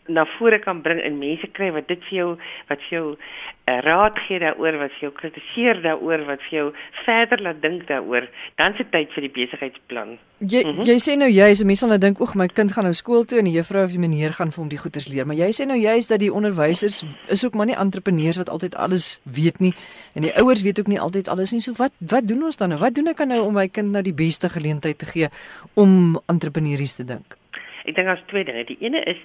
na 0.09 0.25
vore 0.37 0.59
kan 0.59 0.81
bring 0.81 1.01
en 1.01 1.19
mense 1.19 1.47
kry 1.57 1.71
wat 1.75 1.87
dit 1.87 2.01
vir 2.09 2.17
jou 2.17 2.29
wat 2.69 2.81
vir 2.87 2.95
jou 2.97 3.05
uh, 3.13 3.79
raad 3.85 4.17
gee 4.27 4.39
daaroor 4.41 4.79
wat 4.81 4.95
vir 4.97 5.07
jou 5.07 5.11
kritiseer 5.19 5.81
daaroor 5.85 6.25
wat 6.27 6.43
vir 6.49 6.57
jou 6.57 6.65
verder 7.05 7.43
laat 7.45 7.61
dink 7.61 7.85
daaroor 7.87 8.27
dan 8.61 8.75
se 8.77 8.85
tyd 8.91 9.13
vir 9.15 9.27
die 9.27 9.33
besigheidsplan. 9.37 10.17
Jy 10.39 10.63
mm 10.63 10.71
-hmm. 10.75 10.87
jy 10.87 10.97
sê 11.05 11.17
nou 11.17 11.29
jy 11.29 11.49
is 11.51 11.63
mense 11.63 11.79
sal 11.85 11.89
nou 11.89 11.99
dink 11.99 12.19
oek 12.19 12.35
my 12.35 12.47
kind 12.47 12.71
gaan 12.71 12.83
nou 12.89 12.93
skool 12.93 13.25
toe 13.25 13.39
en 13.39 13.45
die 13.45 13.57
juffrou 13.57 13.83
of 13.83 13.91
die 13.91 13.99
meneer 13.99 14.33
gaan 14.33 14.51
vir 14.51 14.61
hom 14.63 14.69
die 14.69 14.81
goeders 14.83 15.07
leer 15.07 15.25
maar 15.25 15.35
jy 15.35 15.49
sê 15.51 15.65
nou 15.67 15.77
juist 15.77 16.09
dat 16.09 16.19
die 16.19 16.33
onderwysers 16.33 17.03
is 17.27 17.45
ook 17.45 17.53
maar 17.53 17.65
nie 17.65 17.75
entrepreneurs 17.75 18.37
wat 18.37 18.49
altyd 18.49 18.75
alles 18.75 19.21
weet 19.23 19.59
nie 19.59 19.73
en 20.15 20.21
die 20.21 20.35
ouers 20.41 20.61
weet 20.61 20.79
ook 20.79 20.87
nie 20.87 20.99
altyd 20.99 21.27
alles 21.27 21.51
nie 21.51 21.61
so 21.61 21.73
wat 21.77 21.93
wat 21.99 22.27
doen 22.27 22.43
ons 22.43 22.57
dan 22.57 22.69
nou 22.69 22.79
wat 22.79 22.95
doen 22.95 23.07
ek 23.07 23.25
nou 23.25 23.41
om 23.45 23.53
my 23.53 23.67
kind 23.67 23.91
nou 23.91 24.03
die 24.03 24.13
beste 24.13 24.49
geleentheid 24.49 24.97
te 24.97 25.05
gee 25.05 25.27
om 25.73 26.19
entrepreneurs 26.27 26.95
te 26.95 27.05
dink? 27.05 27.37
Ek 27.85 27.95
dink 27.95 28.07
daar's 28.07 28.25
twee 28.29 28.45
dinge. 28.45 28.65
Die 28.69 28.77
ene 28.85 29.01
is 29.09 29.17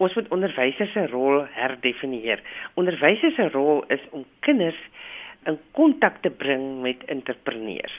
ons 0.00 0.14
moet 0.16 0.30
onderwysers 0.32 0.92
se 0.96 1.06
rol 1.12 1.44
herdefinieer. 1.54 2.40
Onderwysers 2.80 3.36
se 3.36 3.48
rol 3.52 3.84
is 3.92 4.04
om 4.16 4.24
kinders 4.46 4.78
in 5.48 5.58
kontak 5.76 6.22
te 6.24 6.32
bring 6.32 6.80
met 6.84 7.04
entrepreneurs 7.12 7.96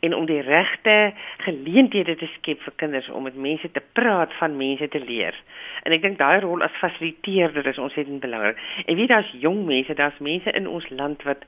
en 0.00 0.14
om 0.14 0.26
die 0.26 0.40
regte 0.40 1.12
geleenthede 1.42 2.14
te 2.16 2.28
skep 2.36 2.60
vir 2.62 2.74
kinders 2.76 3.08
om 3.10 3.26
met 3.26 3.36
mense 3.36 3.70
te 3.70 3.82
praat, 3.92 4.32
van 4.38 4.56
mense 4.56 4.88
te 4.88 5.00
leer. 5.02 5.34
En 5.82 5.94
ek 5.94 6.02
dink 6.02 6.18
daai 6.20 6.40
rol 6.44 6.62
as 6.62 6.74
fasiliteerder 6.78 7.66
is 7.66 7.80
ontsettend 7.82 8.20
belangrik. 8.22 8.58
En 8.86 8.98
weet 8.98 9.10
daar's 9.10 9.30
jong 9.42 9.64
mense, 9.66 9.94
daar's 9.98 10.18
mense 10.22 10.52
in 10.54 10.68
ons 10.68 10.86
land 10.90 11.22
wat 11.26 11.44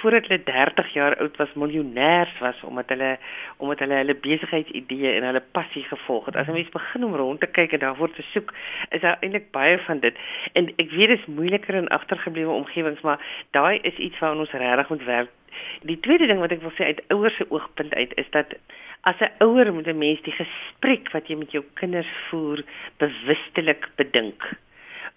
voordat 0.00 0.28
hulle 0.28 0.42
30 0.44 0.92
jaar 0.96 1.16
oud 1.22 1.36
was, 1.40 1.54
miljonêers 1.54 2.34
was 2.44 2.60
omdat 2.68 2.92
hulle 2.92 3.14
omdat 3.58 3.84
hulle 3.84 4.00
hulle 4.02 4.16
besigheidsidee 4.26 5.14
en 5.14 5.28
hulle 5.30 5.44
passie 5.56 5.84
gevolg 5.88 6.26
het. 6.26 6.36
As 6.36 6.48
'n 6.48 6.58
mens 6.58 6.68
begin 6.68 7.04
om 7.04 7.14
rond 7.14 7.40
te 7.40 7.46
kyk 7.46 7.72
en 7.72 7.84
daarvoor 7.86 8.12
te 8.12 8.26
soek, 8.32 8.52
is 8.90 9.00
daar 9.00 9.16
eintlik 9.20 9.50
baie 9.50 9.78
van 9.78 9.98
dit. 10.00 10.16
En 10.52 10.72
ek 10.76 10.90
weet 10.90 11.08
dit 11.08 11.18
is 11.18 11.26
moeiliker 11.26 11.74
in 11.74 11.88
agtergeblewe 11.88 12.50
omgewings, 12.50 13.00
maar 13.00 13.20
daai 13.50 13.78
is 13.82 13.96
iets 13.96 14.18
waaraan 14.18 14.38
ons 14.38 14.50
regtig 14.50 14.88
moet 14.88 15.04
werk 15.04 15.30
Die 15.82 16.00
tweede 16.00 16.26
ding 16.26 16.40
wat 16.40 16.52
ek 16.52 16.62
wil 16.62 16.74
sê 16.78 16.90
uit 16.90 17.02
ouers 17.14 17.36
se 17.36 17.46
oogpunt 17.50 17.94
uit 17.94 18.12
is 18.20 18.30
dat 18.30 18.54
as 19.02 19.20
'n 19.20 19.44
ouer 19.44 19.72
moet 19.72 19.88
'n 19.88 19.98
mens 19.98 20.22
die 20.22 20.36
gesprek 20.36 21.12
wat 21.12 21.28
jy 21.28 21.36
met 21.36 21.52
jou 21.52 21.64
kinders 21.74 22.12
voer 22.28 22.62
bewustelik 22.98 23.88
bedink. 23.96 24.42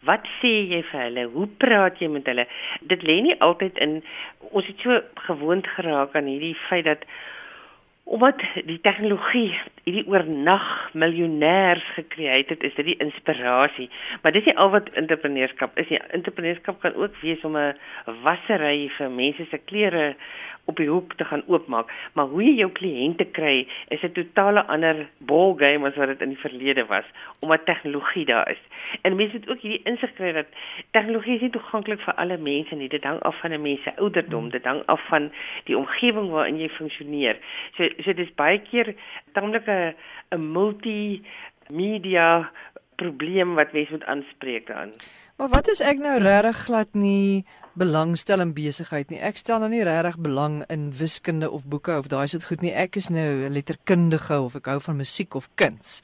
Wat 0.06 0.28
sê 0.42 0.54
jy 0.70 0.84
vir 0.92 1.02
hulle? 1.02 1.24
Hoe 1.34 1.48
praat 1.48 2.00
jy 2.00 2.08
met 2.08 2.26
hulle? 2.26 2.46
Dit 2.82 3.02
lê 3.04 3.22
nie 3.22 3.40
altyd 3.40 3.78
in 3.78 4.04
ons 4.40 4.68
het 4.68 4.80
so 4.80 5.02
gewoond 5.16 5.68
geraak 5.68 6.16
aan 6.16 6.30
hierdie 6.30 6.56
feit 6.70 6.86
dat 6.86 7.06
omdat 8.04 8.40
die 8.66 8.82
tegnologie 8.82 9.54
hierdie 9.88 10.08
oornag 10.12 10.66
miljonêers 11.00 11.86
gekreëer 11.96 12.44
het, 12.50 12.64
is 12.68 12.76
dit 12.76 12.90
die 12.90 12.98
inspirasie. 13.04 13.88
Maar 14.22 14.36
dis 14.36 14.50
nie 14.50 14.58
al 14.60 14.74
wat 14.74 14.92
entrepreneurskap 15.00 15.80
is 15.80 15.88
nie. 15.94 16.02
Entrepreneurskap 16.18 16.82
kan 16.84 16.98
ook 17.00 17.16
wees 17.24 17.46
om 17.48 17.56
'n 17.56 17.76
wassery 18.24 18.90
vir 18.98 19.10
mense 19.10 19.46
se 19.50 19.58
klere 19.58 20.16
op 20.68 20.76
die 20.76 20.90
hoek 20.90 21.16
te 21.16 21.26
gaan 21.26 21.44
oopmaak, 21.48 21.92
maar 22.14 22.26
hoe 22.32 22.44
jy 22.44 22.54
jou 22.60 22.70
kliënte 22.80 23.26
kry 23.38 23.68
is 23.88 24.04
'n 24.04 24.12
totale 24.12 24.64
ander 24.68 25.08
ball 25.18 25.56
game 25.58 25.88
as 25.88 25.96
wat 25.96 26.08
dit 26.08 26.22
in 26.22 26.30
die 26.30 26.44
verlede 26.44 26.86
was, 26.86 27.06
omdat 27.40 27.66
tegnologie 27.66 28.26
daar 28.26 28.50
is. 28.52 28.62
En 29.02 29.16
mense 29.16 29.38
moet 29.38 29.50
ook 29.50 29.62
hierdie 29.62 29.84
insig 29.84 30.14
kry 30.14 30.32
dat 30.32 30.46
tegnologie 30.92 31.36
is 31.36 31.42
nie 31.42 31.50
toeganklik 31.50 32.02
vir 32.02 32.14
alle 32.14 32.38
mense 32.38 32.76
nie. 32.76 32.90
Dit 32.90 33.04
hang 33.04 33.20
af 33.20 33.40
van 33.40 33.52
'n 33.52 33.62
mens 33.62 33.84
se 33.84 33.96
ouderdom, 33.96 34.50
dit 34.50 34.64
hang 34.64 34.84
af 34.86 35.08
van 35.08 35.32
die 35.64 35.78
omgewing 35.78 36.30
waarin 36.30 36.60
jy 36.60 36.70
funksioneer. 36.70 37.38
So 37.78 37.90
so 38.04 38.14
dis 38.14 38.36
baie 38.36 38.60
keer 38.60 38.96
tamelik 39.34 39.68
'n 39.68 39.96
'n 40.32 40.52
multimedia 40.52 42.50
probleem 42.96 43.56
wat 43.56 43.72
mense 43.72 43.92
moet 43.92 44.06
aanspreek 44.06 44.68
daarin. 44.68 44.94
Maar 45.38 45.50
wat 45.50 45.68
is 45.68 45.82
ek 45.82 45.98
nou 45.98 46.20
regtig 46.20 46.58
glad 46.66 46.94
nie 46.94 47.46
belangstel 47.78 48.42
in 48.44 48.54
besigheid 48.54 49.12
nie. 49.14 49.20
Ek 49.24 49.38
stel 49.38 49.62
nou 49.62 49.70
nie 49.70 49.84
regtig 49.86 50.18
belang 50.24 50.64
in 50.74 50.90
wiskunde 50.98 51.50
of 51.52 51.68
boeke 51.70 51.98
of 51.98 52.10
daai 52.12 52.28
sit 52.28 52.48
goed 52.50 52.62
nie. 52.66 52.74
Ek 52.74 52.96
is 52.96 53.10
nou 53.10 53.46
'n 53.46 53.54
letterkundige 53.54 54.40
of 54.42 54.56
ek 54.56 54.66
hou 54.66 54.80
van 54.80 54.98
musiek 54.98 55.36
of 55.36 55.50
kuns. 55.56 56.02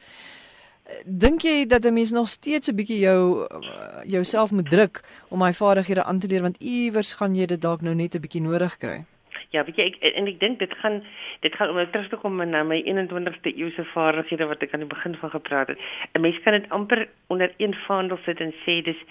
Dink 1.05 1.41
jy 1.41 1.65
dat 1.65 1.85
'n 1.85 1.93
mens 1.93 2.11
nog 2.11 2.29
steeds 2.29 2.69
'n 2.69 2.75
bietjie 2.75 2.99
jou 2.99 3.47
jouself 4.05 4.51
moet 4.51 4.69
druk 4.69 5.03
om 5.29 5.39
my 5.39 5.53
vaardighede 5.53 6.03
aan 6.03 6.19
te 6.19 6.27
leer 6.27 6.41
want 6.41 6.57
iewers 6.57 7.13
gaan 7.13 7.35
jy 7.35 7.45
dit 7.45 7.61
dalk 7.61 7.81
nou 7.81 7.95
net 7.95 8.15
'n 8.15 8.21
bietjie 8.21 8.41
nodig 8.41 8.77
kry? 8.77 9.05
Ja, 9.53 9.61
weet 9.67 9.77
jy 9.77 9.85
ek 9.91 9.97
en 10.17 10.25
ek 10.25 10.39
dink 10.41 10.55
dit 10.63 10.71
gaan 10.81 10.95
dit 11.43 11.55
gaan 11.55 11.69
om 11.69 11.77
nou 11.77 11.85
terug 11.93 12.07
te 12.09 12.17
kom 12.17 12.39
na 12.41 12.63
my 12.65 12.79
21ste 12.89 13.51
eeuse 13.53 13.83
vaardighede 13.91 14.47
wat 14.49 14.63
ek 14.65 14.71
aan 14.73 14.81
die 14.81 14.89
begin 14.89 15.13
van 15.21 15.29
gepraat 15.29 15.69
het. 15.69 15.83
'n 16.17 16.21
Mens 16.25 16.39
kan 16.41 16.57
dit 16.57 16.69
amper 16.77 17.03
onder 17.29 17.53
een 17.61 17.75
vaandel 17.85 18.17
sit 18.25 18.41
en 18.41 18.53
sê 18.63 18.81
dis 18.81 19.01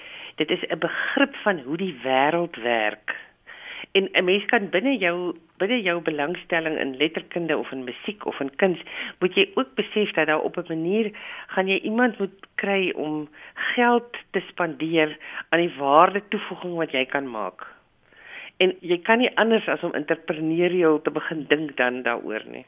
dit 0.43 0.51
is 0.51 0.65
'n 0.67 0.79
begrip 0.83 1.37
van 1.45 1.61
hoe 1.67 1.77
die 1.77 1.95
wêreld 2.03 2.57
werk. 2.63 3.15
En 3.93 4.09
'n 4.13 4.25
mens 4.25 4.45
kan 4.51 4.71
binne 4.71 4.97
jou 4.99 5.35
binne 5.59 5.83
jou 5.83 6.01
belangstelling 6.01 6.79
in 6.79 6.97
letterkunde 6.97 7.59
of 7.59 7.71
in 7.71 7.85
musiek 7.85 8.27
of 8.27 8.41
in 8.41 8.51
kuns, 8.57 8.81
moet 9.21 9.35
jy 9.35 9.51
ook 9.55 9.75
besef 9.75 10.11
dat 10.11 10.27
daar 10.27 10.43
op 10.43 10.57
'n 10.57 10.75
manier 10.75 11.11
gaan 11.47 11.69
jy 11.69 11.79
iemand 11.79 12.19
moet 12.19 12.47
kry 12.55 12.91
om 12.97 13.29
geld 13.55 14.17
te 14.31 14.43
spandeer 14.49 15.17
aan 15.49 15.61
die 15.61 15.77
waarde 15.79 16.23
toevoeging 16.29 16.75
wat 16.75 16.91
jy 16.91 17.05
kan 17.05 17.31
maak. 17.31 17.72
En 18.63 18.75
jy 18.81 18.99
kan 19.03 19.19
nie 19.19 19.31
anders 19.41 19.67
as 19.73 19.83
om 19.83 19.95
entrepreneurial 19.99 21.01
te 21.03 21.11
begin 21.11 21.47
dink 21.51 21.75
dan 21.81 22.03
daaroor 22.07 22.45
nie. 22.47 22.63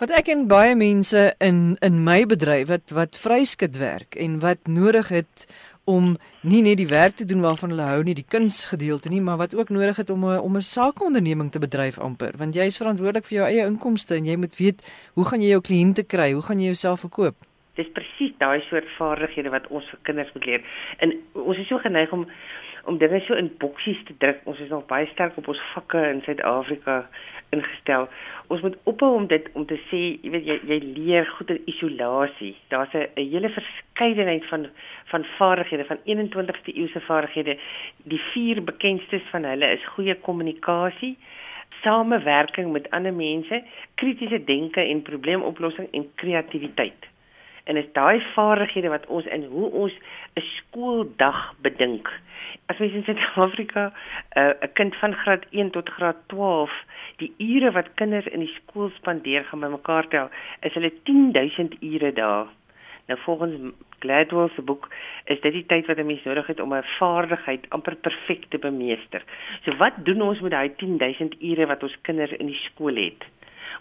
Wat 0.00 0.10
ek 0.10 0.32
en 0.34 0.48
baie 0.50 0.74
mense 0.74 1.28
in 1.38 1.76
in 1.86 2.02
my 2.08 2.24
bedryf 2.26 2.68
wat 2.72 2.94
wat 2.96 3.20
vryskut 3.20 3.78
werk 3.78 4.18
en 4.18 4.40
wat 4.42 4.66
nodig 4.66 5.12
het 5.14 5.46
om 5.86 6.16
nie 6.42 6.62
net 6.66 6.80
die 6.80 6.88
werk 6.90 7.14
te 7.14 7.24
doen 7.30 7.44
waarvan 7.44 7.70
hulle 7.70 7.86
hou 7.86 8.00
nie, 8.02 8.14
die 8.18 8.26
kunsgedeelte 8.26 9.10
nie, 9.12 9.20
maar 9.22 9.38
wat 9.38 9.54
ook 9.54 9.70
nodig 9.70 10.00
het 10.02 10.10
om 10.10 10.24
'n 10.26 10.38
om 10.38 10.56
'n 10.56 10.70
sakeonderneming 10.74 11.50
te 11.52 11.62
bedryf 11.62 11.98
amper, 11.98 12.32
want 12.36 12.54
jy 12.54 12.66
is 12.66 12.78
verantwoordelik 12.82 13.24
vir 13.24 13.38
jou 13.38 13.46
eie 13.46 13.66
inkomste 13.66 14.14
en 14.14 14.24
jy 14.24 14.36
moet 14.36 14.56
weet 14.56 14.82
hoe 15.14 15.24
gaan 15.24 15.40
jy 15.40 15.48
jou 15.48 15.60
kliënte 15.60 16.02
kry? 16.02 16.32
Hoe 16.32 16.42
gaan 16.42 16.58
jy 16.58 16.66
jouself 16.66 17.00
verkoop? 17.00 17.36
Dis 17.74 17.92
presies 17.92 18.32
daai 18.38 18.60
soort 18.60 18.88
vaardighede 18.98 19.50
wat 19.50 19.66
ons 19.66 19.84
vir 19.90 19.98
kinders 20.02 20.32
moet 20.34 20.44
leer. 20.44 20.62
En 20.98 21.12
ons 21.32 21.58
is 21.58 21.68
so 21.68 21.78
geneig 21.78 22.12
om 22.12 22.26
om 22.86 22.98
dinge 22.98 23.20
so 23.26 23.34
in 23.34 23.50
boksies 23.58 24.02
te 24.04 24.14
druk. 24.18 24.40
Ons 24.44 24.60
is 24.64 24.68
nog 24.68 24.86
baie 24.86 25.06
sterk 25.12 25.36
op 25.36 25.48
ons 25.48 25.62
vakke 25.74 26.02
in 26.08 26.22
Suid-Afrika 26.22 27.06
ingestel. 27.54 28.08
Ons 28.46 28.62
moet 28.62 28.76
ophou 28.90 29.12
om 29.14 29.26
dit 29.30 29.48
om 29.58 29.66
te 29.66 29.78
sê, 29.88 30.02
jy 30.22 30.30
weet 30.34 30.46
jy 30.46 30.56
jy 30.70 30.78
leer 30.84 31.28
goed 31.36 31.50
in 31.54 31.62
isolasie. 31.70 32.54
Daar's 32.70 32.94
'n 32.94 33.08
hele 33.14 33.50
verskeidenheid 33.50 34.44
van 34.50 34.68
van 35.12 35.24
vaardighede 35.38 35.84
van 35.84 35.98
21ste 36.04 36.72
eeuse 36.74 37.00
vaardighede. 37.00 37.58
Die 38.04 38.20
vier 38.32 38.62
bekendstes 38.62 39.22
van 39.30 39.44
hulle 39.44 39.70
is 39.70 39.92
goeie 39.94 40.14
kommunikasie, 40.14 41.16
samewerking 41.82 42.72
met 42.72 42.90
ander 42.90 43.14
mense, 43.14 43.62
kritiese 43.94 44.44
denke 44.44 44.80
en 44.80 45.02
probleemoplossing 45.02 45.88
en 45.92 46.10
kreatiwiteit. 46.14 47.06
En 47.64 47.76
is 47.76 47.92
daai 47.92 48.22
vaardighede 48.34 48.88
wat 48.88 49.06
ons 49.06 49.26
in 49.26 49.44
hoe 49.44 49.70
ons 49.70 49.92
'n 50.34 50.40
skooldag 50.40 51.54
bedink. 51.60 52.10
As 52.66 52.78
mens 52.78 52.94
in 52.94 53.04
Suid-Afrika 53.04 53.92
eh, 54.28 54.42
'n 54.42 54.64
uh, 54.64 54.72
kind 54.72 54.96
van 54.96 55.14
graad 55.14 55.44
1 55.50 55.70
tot 55.70 55.88
graad 55.88 56.16
12 56.26 56.70
die 57.16 57.34
ure 57.38 57.70
wat 57.70 57.94
kinders 57.94 58.26
in 58.26 58.40
die 58.40 58.54
skool 58.54 58.90
spandeer 58.90 59.44
gaan 59.44 59.60
bymekaar 59.60 60.08
tel, 60.08 60.28
is 60.60 60.72
hulle 60.72 60.92
10000 61.02 61.76
ure 61.82 62.12
daar. 62.12 62.46
Nou 63.06 63.18
volgens 63.20 63.74
Gladwell 63.98 64.48
se 64.54 64.62
boek 64.62 64.88
is 65.24 65.40
dit 65.40 65.52
die 65.52 65.66
tyd 65.66 65.86
wat 65.86 65.98
'n 65.98 66.06
mens 66.06 66.24
nodig 66.24 66.46
het 66.46 66.60
om 66.60 66.74
'n 66.74 66.82
vaardigheid 66.98 67.70
amper 67.70 67.96
perfek 67.96 68.44
te 68.48 68.58
bemeester. 68.58 69.22
So 69.64 69.76
wat 69.76 69.92
doen 70.04 70.22
ons 70.22 70.40
met 70.40 70.50
daai 70.50 70.74
10000 70.76 71.42
ure 71.42 71.66
wat 71.66 71.82
ons 71.82 71.96
kinders 72.02 72.32
in 72.32 72.46
die 72.46 72.60
skool 72.68 72.96
het? 72.96 73.24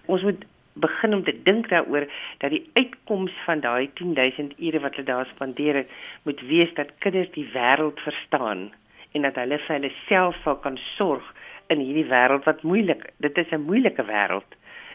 Ons 0.06 0.22
moet 0.22 0.46
begin 0.76 1.14
om 1.14 1.24
te 1.24 1.34
dink 1.44 1.70
daaroor 1.70 2.08
dat 2.38 2.52
die 2.52 2.64
uitkoms 2.74 3.32
van 3.46 3.60
daai 3.64 3.90
10000 3.94 4.60
ure 4.60 4.80
wat 4.84 4.96
hulle 4.96 5.08
daar 5.08 5.30
spandeer 5.32 5.82
het, 5.82 5.92
moet 6.24 6.42
wees 6.50 6.74
dat 6.76 6.92
kinders 7.00 7.32
die 7.32 7.48
wêreld 7.54 8.00
verstaan 8.04 8.72
en 9.12 9.22
dat 9.22 9.40
hulle 9.40 9.60
vir 9.64 9.76
hulle 9.78 9.92
self 10.08 10.38
sal 10.44 10.60
kan 10.64 10.78
sorg 10.96 11.34
in 11.74 11.80
hierdie 11.80 12.10
wêreld 12.12 12.46
wat 12.50 12.64
moeilik. 12.64 13.10
Dit 13.24 13.38
is 13.38 13.52
'n 13.52 13.68
moeilike 13.70 14.04
wêreld. 14.06 14.52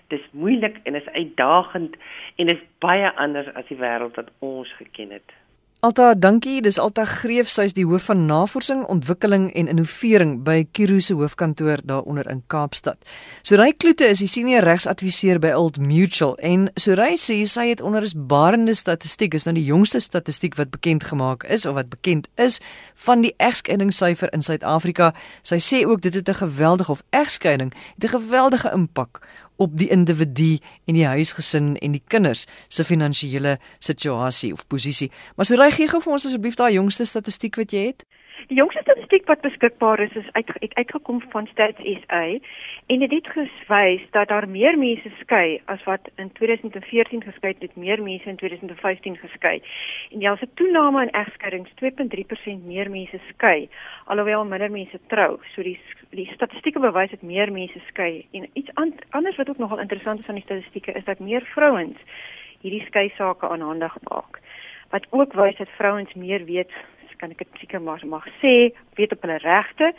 Dis 0.08 0.26
moeilik 0.30 0.76
en 0.82 0.94
is 0.94 1.08
uitdagend 1.08 1.96
en 2.36 2.48
is 2.48 2.62
baie 2.78 3.10
anders 3.16 3.54
as 3.54 3.66
die 3.66 3.78
wêreld 3.78 4.16
wat 4.16 4.30
ons 4.38 4.72
geken 4.72 5.10
het. 5.10 5.32
Alta, 5.82 6.14
dankie. 6.14 6.60
Dis 6.60 6.76
Alta 6.78 7.06
Greef, 7.08 7.48
sy's 7.48 7.72
die 7.72 7.86
hoof 7.88 8.10
van 8.10 8.26
navorsing, 8.28 8.82
ontwikkeling 8.92 9.46
en 9.56 9.68
innovering 9.72 10.34
by 10.44 10.66
Kiro 10.76 10.98
se 11.00 11.14
hoofkantoor 11.16 11.80
daaronder 11.88 12.28
in 12.28 12.42
Kaapstad. 12.52 12.98
Soray 13.40 13.72
Kloete 13.72 14.04
is 14.04 14.20
die 14.20 14.28
senior 14.28 14.60
regsadviseur 14.68 15.40
by 15.40 15.54
Old 15.56 15.78
Mutual 15.80 16.34
en 16.44 16.68
Soray 16.76 17.16
sê 17.16 17.38
sy 17.48 17.70
het 17.70 17.80
onder 17.80 18.04
is 18.04 18.12
barende 18.12 18.74
statistiek, 18.76 19.32
is 19.32 19.48
nou 19.48 19.56
die 19.56 19.64
jongste 19.64 20.02
statistiek 20.04 20.60
wat 20.60 20.68
bekend 20.68 21.08
gemaak 21.08 21.48
is 21.48 21.64
of 21.64 21.78
wat 21.80 21.88
bekend 21.88 22.28
is 22.36 22.60
van 23.06 23.24
die 23.24 23.32
egskeidingssyfer 23.40 24.34
in 24.36 24.44
Suid-Afrika. 24.44 25.14
Sy 25.48 25.62
sê 25.64 25.86
ook 25.88 26.04
dit 26.04 26.12
het 26.12 26.28
'n 26.28 26.44
geweldige 26.44 26.92
of 26.92 27.02
egskeiding 27.08 27.72
het 27.96 28.04
'n 28.04 28.20
geweldige 28.20 28.68
impak 28.68 29.24
op 29.60 29.76
die 29.78 29.88
individu 29.92 30.56
en 30.88 30.96
die 30.96 31.06
huisgesin 31.06 31.74
en 31.84 31.92
die 31.92 32.02
kinders 32.08 32.46
se 32.68 32.84
finansiële 32.84 33.58
situasie 33.78 34.52
of 34.52 34.66
posisie. 34.66 35.10
Maar 35.36 35.46
so 35.46 35.58
ry 35.60 35.68
gee 35.74 35.88
gou 35.90 36.00
vir 36.00 36.16
ons 36.16 36.26
asseblief 36.26 36.56
daai 36.56 36.72
jongste 36.78 37.04
statistiek 37.04 37.60
wat 37.60 37.74
jy 37.76 37.90
het. 37.90 38.06
Die 38.48 38.56
jongste 38.56 38.80
statistiek 38.82 39.26
wat 39.26 39.40
beskikbaar 39.40 40.00
is 40.00 40.14
is 40.16 40.32
uit 40.32 40.74
uitgekom 40.74 41.20
van 41.28 41.46
Stats 41.46 41.82
SA 41.82 42.22
en 42.86 42.98
dit 42.98 43.10
het 43.10 43.28
gewys 43.28 44.02
dat 44.10 44.28
daar 44.28 44.48
meer 44.48 44.78
mense 44.78 45.10
skei 45.20 45.60
as 45.64 45.82
wat 45.84 46.08
in 46.16 46.32
2014 46.32 47.22
geskei 47.22 47.54
het, 47.58 47.76
meer 47.76 48.02
mense 48.02 48.28
in 48.28 48.36
2015 48.36 49.16
geskei. 49.16 49.62
En 50.10 50.20
daar's 50.20 50.42
'n 50.42 50.50
toename 50.54 51.02
in 51.02 51.10
egskeidings, 51.10 51.70
2.3% 51.74 52.64
meer 52.66 52.90
mense 52.90 53.20
skei 53.28 53.68
alhoewel 54.04 54.44
minder 54.44 54.70
mense 54.70 54.98
trou. 55.06 55.38
So 55.54 55.62
die 55.62 55.80
die 56.10 56.30
statistieke 56.32 56.80
bewys 56.80 57.10
dat 57.10 57.22
meer 57.22 57.52
mense 57.52 57.80
skei 57.88 58.26
en 58.30 58.48
iets 58.52 58.70
anders 59.10 59.36
wat 59.36 59.48
ook 59.48 59.58
nogal 59.58 59.78
interessant 59.78 60.20
is 60.20 60.28
aan 60.28 60.34
die 60.34 60.44
statistieke 60.44 60.92
is 60.92 61.04
dat 61.04 61.18
meer 61.18 61.42
vrouens 61.42 61.98
hierdie 62.60 62.84
skei 62.86 63.12
sake 63.16 63.48
aanhandig 63.48 63.96
maak. 64.08 64.40
Wat 64.90 65.06
ook 65.10 65.32
wys 65.32 65.56
dat 65.56 65.68
vrouens 65.68 66.14
meer 66.14 66.44
weet 66.44 66.72
kan 67.20 67.30
ek 67.34 67.44
dit 67.44 67.62
seker 67.62 67.82
maar 67.84 68.02
mag 68.08 68.26
sê, 68.40 68.72
weet 68.98 69.12
op 69.12 69.22
hulle 69.26 69.38
regte. 69.44 69.92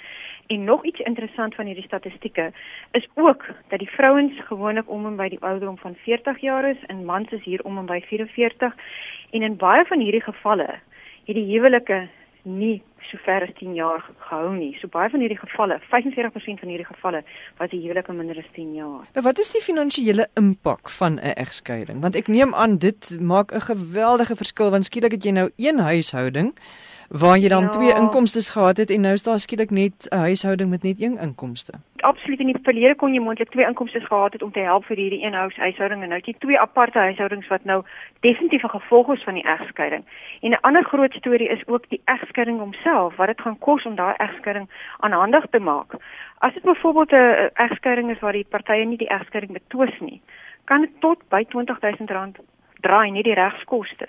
En 0.52 0.64
nog 0.68 0.86
iets 0.86 1.00
interessant 1.00 1.56
van 1.56 1.70
hierdie 1.70 1.86
statistieke 1.88 2.52
is 2.98 3.08
ook 3.14 3.46
dat 3.70 3.80
die 3.80 3.90
vrouens 3.90 4.40
gewoonlik 4.50 4.90
om 4.90 5.06
en 5.08 5.16
by 5.16 5.30
die 5.32 5.40
ouderdom 5.40 5.78
van 5.78 5.96
40 6.04 6.42
jaar 6.42 6.68
is 6.70 6.82
en 6.88 7.06
mans 7.06 7.32
is 7.32 7.44
hier 7.44 7.64
om 7.64 7.78
en 7.78 7.88
by 7.88 8.02
44 8.10 8.76
en 9.32 9.46
in 9.48 9.56
baie 9.58 9.86
van 9.88 10.04
hierdie 10.04 10.26
gevalle 10.26 10.68
het 11.28 11.36
die 11.38 11.48
huwelike 11.54 12.08
nie 12.44 12.82
so 13.10 13.18
ver 13.26 13.44
as 13.46 13.54
10 13.60 13.74
jaar 13.76 14.04
gehou 14.28 14.52
nie. 14.56 14.72
So 14.82 14.90
baie 14.92 15.10
van 15.10 15.24
hierdie 15.24 15.40
gevalle, 15.40 15.80
45% 15.92 16.64
van 16.64 16.72
hierdie 16.72 16.88
gevalle 16.88 17.24
was 17.60 17.72
die 17.72 17.82
huwelike 17.84 18.14
minder 18.16 18.40
as 18.40 18.52
10 18.56 18.76
jaar. 18.78 19.08
Nou 19.16 19.26
wat 19.26 19.40
is 19.40 19.52
die 19.54 19.64
finansiële 19.64 20.28
impak 20.40 20.90
van 21.00 21.20
'n 21.20 21.36
egskeiding? 21.36 22.02
Want 22.02 22.16
ek 22.16 22.28
neem 22.28 22.54
aan 22.54 22.78
dit 22.78 23.18
maak 23.20 23.52
'n 23.54 23.68
geweldige 23.72 24.36
verskil 24.36 24.72
want 24.72 24.86
skielik 24.86 25.12
het 25.12 25.24
jy 25.24 25.32
nou 25.32 25.50
een 25.58 25.80
huishouding 25.80 26.54
waar 27.12 27.38
jy 27.38 27.47
dan 27.47 27.63
ja. 27.63 27.69
twee 27.69 27.93
inkomste 27.93 28.52
gehad 28.52 28.78
het 28.78 28.89
en 28.89 29.02
nou 29.02 29.13
is 29.13 29.24
daar 29.24 29.39
skielik 29.39 29.69
net 29.69 30.08
'n 30.10 30.17
huishouding 30.17 30.69
met 30.69 30.84
net 30.84 31.02
een 31.02 31.17
inkomste. 31.17 31.74
Absoluut 31.95 32.39
in 32.39 32.45
die 32.45 32.60
verlede 32.63 32.95
kon 32.95 33.13
jy 33.13 33.19
moontlik 33.19 33.50
twee 33.50 33.65
inkomste 33.65 34.00
gehad 34.00 34.34
het 34.34 34.41
om 34.41 34.52
te 34.52 34.60
help 34.60 34.86
vir 34.86 34.97
hierdie 34.97 35.24
een 35.24 35.34
huishouding 35.34 36.02
en 36.02 36.10
nou 36.10 36.19
het 36.19 36.26
jy 36.26 36.36
twee 36.39 36.60
aparte 36.60 36.97
huishoudings 37.00 37.47
wat 37.47 37.63
nou 37.63 37.84
definitief 38.19 38.63
'n 38.63 38.78
gevolg 38.80 39.13
is 39.13 39.24
van 39.24 39.34
die 39.34 39.43
egskeiding. 39.43 40.04
En 40.41 40.52
'n 40.52 40.62
ander 40.62 40.84
groot 40.84 41.13
storie 41.13 41.50
is 41.50 41.67
ook 41.67 41.89
die 41.89 42.02
egskeiding 42.06 42.60
homself, 42.60 43.15
wat 43.15 43.28
dit 43.28 43.41
gaan 43.41 43.60
kos 43.60 43.86
om 43.86 43.95
daai 43.95 44.15
egskeiding 44.17 44.69
aanhandig 45.00 45.45
te 45.50 45.60
maak. 45.60 45.93
As 46.38 46.54
dit 46.54 46.63
byvoorbeeld 46.63 47.12
'n 47.12 47.50
egskeiding 47.54 48.12
is 48.12 48.19
waar 48.19 48.34
die 48.34 48.45
partye 48.50 48.86
nie 48.86 48.97
die 48.97 49.10
egskeiding 49.10 49.52
betwis 49.52 50.00
nie, 50.00 50.21
kan 50.65 50.82
dit 50.82 50.91
tot 51.00 51.17
by 51.30 51.43
R20000 51.43 52.39
draai 52.82 53.12
nie 53.12 53.24
die 53.24 53.38
regskoste. 53.38 54.08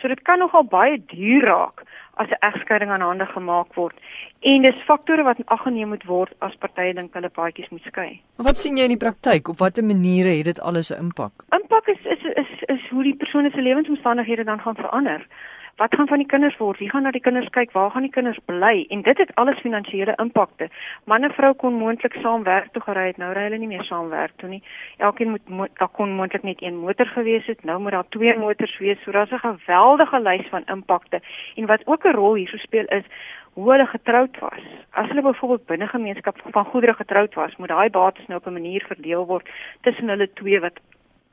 So 0.00 0.08
dit 0.08 0.22
kan 0.22 0.38
nogal 0.38 0.64
baie 0.68 0.98
duur 1.10 1.46
raak 1.48 1.84
as 2.16 2.28
'n 2.30 2.42
egskeiding 2.48 2.90
aan 2.90 3.00
hande 3.00 3.26
gemaak 3.26 3.74
word. 3.74 3.94
En 4.40 4.62
dis 4.62 4.84
faktore 4.86 5.22
wat 5.22 5.38
aangeneem 5.44 5.88
moet 5.88 6.04
word 6.04 6.32
as 6.38 6.54
partye 6.54 6.94
dink 6.94 7.14
hulle 7.14 7.28
paadjies 7.28 7.70
moet 7.70 7.82
skei. 7.82 8.20
Wat 8.36 8.56
sien 8.56 8.76
jy 8.76 8.82
in 8.82 8.96
die 8.96 9.04
praktyk? 9.06 9.48
Op 9.48 9.58
watter 9.58 9.84
maniere 9.84 10.36
het 10.36 10.44
dit 10.44 10.60
alles 10.60 10.90
'n 10.90 10.98
impak? 10.98 11.32
Impak 11.50 11.86
is 11.86 12.04
is 12.04 12.24
is 12.42 12.62
is 12.66 12.88
hoe 12.90 13.02
die 13.02 13.16
persoon 13.16 13.50
se 13.50 13.60
lewensomstandighede 13.60 14.44
dan 14.44 14.60
gaan 14.60 14.74
verander. 14.74 15.26
Wat 15.76 15.94
gaan 15.94 16.06
van 16.06 16.18
die 16.18 16.26
kinders 16.26 16.56
word? 16.56 16.78
Wie 16.78 16.90
gaan 16.90 17.02
na 17.02 17.10
die 17.10 17.20
kinders 17.20 17.48
kyk? 17.50 17.72
Waar 17.72 17.90
gaan 17.90 18.06
die 18.06 18.10
kinders 18.10 18.38
bly? 18.46 18.84
En 18.94 19.02
dit 19.02 19.18
het 19.18 19.34
alles 19.34 19.58
finansiële 19.58 20.12
impakte. 20.22 20.68
Man 21.04 21.26
en 21.26 21.34
vrou 21.34 21.50
kon 21.54 21.74
moontlik 21.74 22.14
saam 22.22 22.42
werk 22.46 22.70
toe 22.72 22.82
gery 22.82 23.06
het. 23.06 23.18
Nou 23.18 23.32
ry 23.34 23.48
hulle 23.48 23.58
nie 23.58 23.70
meer 23.72 23.82
saam 23.88 24.08
werk 24.12 24.36
toe 24.38 24.48
nie. 24.48 24.62
Elkeen 25.02 25.30
moet 25.34 25.48
mo 25.48 25.66
daar 25.80 25.90
kon 25.98 26.14
moontlik 26.14 26.46
net 26.46 26.62
een 26.62 26.78
motor 26.78 27.10
gewees 27.16 27.46
het. 27.50 27.64
Nou 27.64 27.80
moet 27.80 27.96
daar 27.96 28.08
twee 28.08 28.38
motors 28.38 28.78
wees. 28.78 29.02
So 29.02 29.10
daar's 29.10 29.32
'n 29.32 29.42
geweldige 29.46 30.20
lys 30.20 30.46
van 30.50 30.62
impakte. 30.66 31.20
En 31.56 31.66
wat 31.66 31.86
ook 31.86 32.04
'n 32.04 32.14
rol 32.14 32.34
hierso 32.34 32.56
speel 32.56 32.86
is 32.86 33.04
hoe 33.52 33.70
hulle 33.70 33.86
getroud 33.86 34.38
was. 34.38 34.62
As 34.90 35.08
hulle 35.08 35.22
byvoorbeeld 35.22 35.66
binne 35.66 35.86
gemeenskap 35.86 36.36
van 36.44 36.64
goedere 36.64 36.94
getroud 36.94 37.34
was, 37.34 37.56
moet 37.56 37.68
daai 37.68 37.90
bates 37.90 38.26
nou 38.26 38.38
op 38.38 38.46
'n 38.46 38.52
manier 38.52 38.84
verdeel 38.86 39.26
word 39.26 39.48
tussen 39.80 40.08
hulle 40.08 40.32
twee 40.32 40.60
wat 40.60 40.80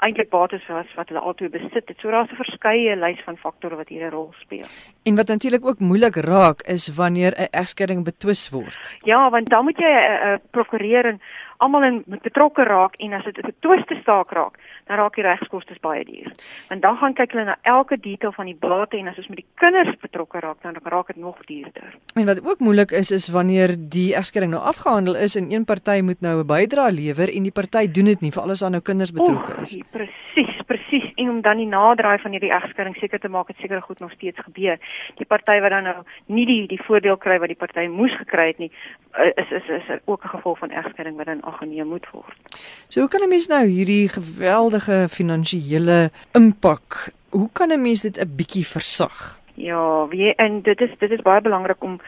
eintlik 0.01 0.29
bates 0.29 0.65
was 0.67 0.89
wat 0.97 1.09
hulle 1.11 1.21
altyd 1.21 1.51
besit 1.51 1.87
het. 1.87 1.97
So 2.01 2.11
daar's 2.11 2.31
'n 2.31 2.35
verskeie 2.43 2.95
lys 2.95 3.21
van 3.25 3.37
faktore 3.37 3.75
wat 3.75 3.89
hier 3.89 4.05
'n 4.05 4.11
rol 4.11 4.33
speel. 4.39 4.65
En 5.03 5.15
wat 5.15 5.27
natuurlik 5.27 5.65
ook 5.65 5.79
moeilik 5.79 6.15
raak 6.15 6.61
is 6.61 6.95
wanneer 6.95 7.33
'n 7.37 7.47
egskeiding 7.51 8.03
betwis 8.03 8.49
word. 8.49 8.97
Ja, 9.03 9.29
want 9.29 9.49
dan 9.49 9.63
moet 9.63 9.77
jy 9.77 9.85
'n 9.85 10.11
uh, 10.11 10.31
uh, 10.31 10.37
prokureur 10.51 11.05
en 11.05 11.21
almal 11.57 11.83
in 11.83 12.03
betrokke 12.05 12.63
raak 12.63 12.95
en 12.95 13.13
as 13.13 13.23
dit 13.23 13.37
'n 13.37 13.53
betwiste 13.53 14.01
saak 14.05 14.31
raak, 14.31 14.57
dan 14.91 14.99
raak 14.99 15.15
die 15.15 15.25
regskoste 15.25 15.77
baie 15.81 16.03
duur. 16.05 16.31
Want 16.69 16.83
dan 16.83 16.97
gaan 16.99 17.15
kyk 17.17 17.35
hulle 17.35 17.45
na 17.47 17.57
elke 17.67 17.97
detail 17.97 18.33
van 18.35 18.49
die 18.49 18.57
bate 18.59 18.99
en 18.99 19.11
as 19.11 19.19
ons 19.21 19.29
met 19.31 19.41
die 19.41 19.47
kinders 19.63 19.95
betrokke 20.03 20.41
raak, 20.43 20.59
dan 20.65 20.79
raak 20.83 21.13
dit 21.13 21.21
nog 21.21 21.39
duurder. 21.47 21.95
En 22.19 22.27
wat 22.29 22.43
ook 22.43 22.59
moeilik 22.59 22.91
is 22.91 23.11
is 23.11 23.29
wanneer 23.31 23.75
die 23.77 24.11
egskeiding 24.19 24.53
nou 24.53 24.63
afgehandel 24.73 25.15
is 25.15 25.37
en 25.39 25.51
een 25.51 25.65
party 25.65 26.01
moet 26.03 26.21
nou 26.21 26.41
'n 26.41 26.47
bydrae 26.47 26.91
lewer 26.91 27.29
en 27.35 27.43
die 27.43 27.55
party 27.61 27.87
doen 27.91 28.05
dit 28.05 28.21
nie 28.21 28.31
vir 28.31 28.43
alles 28.43 28.63
aan 28.63 28.71
nou 28.71 28.81
kinders 28.81 29.11
betrokke 29.11 29.51
is. 29.61 29.69
Presies, 29.69 29.87
presies 29.91 30.20
en 31.21 31.29
om 31.29 31.41
dan 31.41 31.57
die 31.61 31.67
naderdraai 31.69 32.17
van 32.23 32.31
hierdie 32.35 32.51
egskeiding 32.51 32.95
seker 32.99 33.19
te 33.19 33.29
maak 33.29 33.47
dat 33.47 33.61
seker 33.61 33.81
goed 33.81 33.99
nog 33.99 34.11
steeds 34.11 34.39
gebeur. 34.39 34.77
Die 35.19 35.25
party 35.25 35.59
wat 35.63 35.73
dan 35.73 35.83
nou 35.83 35.95
nie 36.25 36.45
die 36.45 36.67
die 36.67 36.81
voordeel 36.87 37.17
kry 37.17 37.37
wat 37.39 37.51
die 37.53 37.59
party 37.63 37.87
moes 37.87 38.15
gekry 38.17 38.47
het 38.51 38.61
nie, 38.63 38.71
is 39.35 39.51
is 39.51 39.69
is, 39.77 39.89
is 39.89 39.99
ook 40.05 40.25
'n 40.25 40.35
gevolg 40.35 40.57
van 40.57 40.71
egskeiding 40.71 41.17
wat 41.17 41.25
dan 41.25 41.45
aangeneem 41.45 41.87
moet 41.87 42.09
word. 42.11 42.37
So 42.87 42.99
hoe 42.99 43.09
kan 43.09 43.21
'n 43.21 43.29
mens 43.29 43.47
nou 43.47 43.65
hierdie 43.65 44.07
geweldige 44.09 45.05
finansiële 45.09 46.09
impak, 46.33 47.11
hoe 47.29 47.49
kan 47.53 47.71
'n 47.71 47.81
mens 47.81 48.01
dit 48.01 48.17
'n 48.17 48.35
bietjie 48.35 48.65
versag? 48.65 49.39
Ja, 49.53 50.07
wie 50.07 50.35
en 50.35 50.61
dit 50.61 50.81
is 50.81 50.91
dit 50.97 51.11
is 51.11 51.21
baie 51.21 51.41
belangrik 51.41 51.83
om 51.83 52.01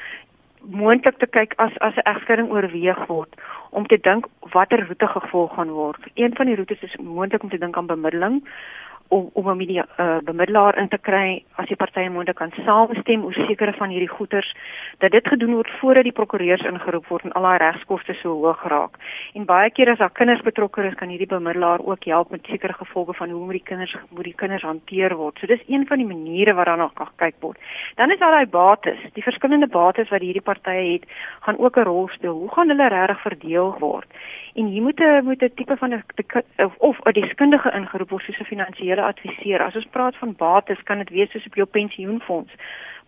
moontlik 0.64 1.18
te 1.18 1.28
kyk 1.28 1.54
as 1.56 1.78
as 1.80 1.96
'n 1.96 2.08
egskeiding 2.14 2.52
oorweeg 2.52 3.06
word 3.08 3.34
om 3.70 3.88
te 3.88 3.98
dink 4.02 4.28
watter 4.40 4.86
roete 4.86 5.08
gevolg 5.08 5.54
gaan 5.54 5.70
word. 5.70 6.00
Een 6.14 6.36
van 6.36 6.46
die 6.46 6.56
roetes 6.56 6.82
is 6.82 6.96
moontlik 6.96 7.44
om 7.44 7.50
te 7.50 7.58
dink 7.58 7.78
aan 7.78 7.86
bemiddeling 7.86 8.44
om 9.14 9.30
om 9.34 9.50
'n 9.50 9.58
media 9.58 9.86
uh, 10.00 10.18
bemiddelaar 10.24 10.78
in 10.78 10.88
te 10.88 10.98
kry 10.98 11.44
as 11.56 11.68
die 11.68 11.76
partye 11.76 12.10
moontlik 12.10 12.36
kan 12.36 12.52
saamstem 12.66 13.24
oor 13.26 13.34
sekere 13.34 13.74
van 13.74 13.90
hierdie 13.90 14.16
goeders 14.18 14.50
dat 14.98 15.12
dit 15.12 15.28
gedoen 15.28 15.54
word 15.54 15.70
voordat 15.80 16.04
die 16.04 16.18
prokureurs 16.20 16.66
ingeroep 16.72 17.08
word 17.08 17.24
en 17.24 17.32
al 17.32 17.46
daai 17.48 17.58
regskoste 17.58 18.14
so 18.14 18.30
hoog 18.44 18.64
raak. 18.74 18.98
En 19.34 19.46
baie 19.46 19.70
keer 19.70 19.90
as 19.92 19.98
daar 19.98 20.18
kinders 20.20 20.42
betrokke 20.42 20.84
is, 20.84 20.96
kan 20.96 21.10
hierdie 21.10 21.28
bemiddelaar 21.28 21.80
ook 21.86 22.06
help 22.06 22.32
met 22.32 22.46
sekere 22.46 22.74
gevolge 22.74 23.14
van 23.14 23.30
hoe 23.30 23.44
moet 23.46 23.60
die 23.60 23.68
kinders 23.70 23.96
moet 24.10 24.24
die 24.24 24.40
kinders 24.42 24.64
hanteer 24.64 25.16
word. 25.16 25.40
So 25.40 25.48
dis 25.48 25.68
een 25.68 25.88
van 25.88 25.98
die 25.98 26.08
maniere 26.08 26.54
wat 26.54 26.66
daarna 26.66 26.90
kan 26.94 27.10
kyk 27.16 27.36
word. 27.40 27.58
Dan 27.96 28.12
is 28.12 28.20
daar 28.20 28.32
daai 28.32 28.48
bates, 28.48 29.00
die 29.14 29.24
verskillende 29.24 29.68
bates 29.68 30.10
wat 30.10 30.22
hierdie 30.22 30.42
partye 30.42 30.94
het, 30.94 31.06
gaan 31.42 31.58
ook 31.58 31.78
'n 31.78 31.84
rol 31.90 32.08
speel. 32.08 32.34
Hoe 32.34 32.54
gaan 32.54 32.70
hulle 32.70 32.88
regtig 32.90 33.22
verdeel 33.22 33.76
word? 33.80 34.08
En 34.54 34.66
hier 34.66 34.82
moet 34.82 35.00
'n 35.00 35.24
moet 35.24 35.42
'n 35.42 35.54
tipe 35.56 35.78
van 35.78 35.94
'n 35.94 36.04
of 36.78 37.00
'n 37.04 37.12
deskundige 37.12 37.72
ingeroep 37.72 38.10
word 38.10 38.24
soos 38.24 38.40
'n 38.40 38.52
finansiële 38.54 39.02
adviseur. 39.02 39.62
As 39.62 39.76
ons 39.76 39.86
praat 39.86 40.16
van 40.16 40.36
bates, 40.36 40.84
kan 40.84 40.98
dit 40.98 41.10
wees 41.10 41.32
soos 41.32 41.46
op 41.46 41.56
jou 41.56 41.68
pensioenfonds. 41.68 42.54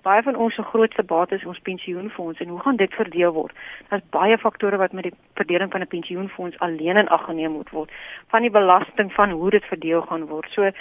Baie 0.02 0.22
van 0.24 0.36
ons 0.36 0.56
se 0.56 0.62
grootste 0.62 1.04
bates 1.04 1.40
is 1.40 1.48
ons 1.48 1.60
pensioenfonds 1.60 2.40
en 2.40 2.48
hoe 2.48 2.60
gaan 2.60 2.76
dit 2.76 2.94
verdeel 2.94 3.32
word? 3.32 3.56
Daar's 3.90 4.10
baie 4.10 4.38
faktore 4.38 4.78
wat 4.78 4.92
met 4.92 5.04
die 5.04 5.14
verdeling 5.34 5.72
van 5.72 5.82
'n 5.82 5.88
pensioenfonds 5.88 6.60
alleen 6.60 6.98
in 6.98 7.08
ag 7.08 7.24
geneem 7.26 7.52
moet 7.52 7.70
word. 7.70 7.92
Van 8.28 8.42
die 8.42 8.52
belasting 8.52 9.14
van 9.14 9.30
hoe 9.30 9.50
dit 9.50 9.66
verdeel 9.66 10.02
gaan 10.02 10.26
word. 10.26 10.50
So 10.50 10.72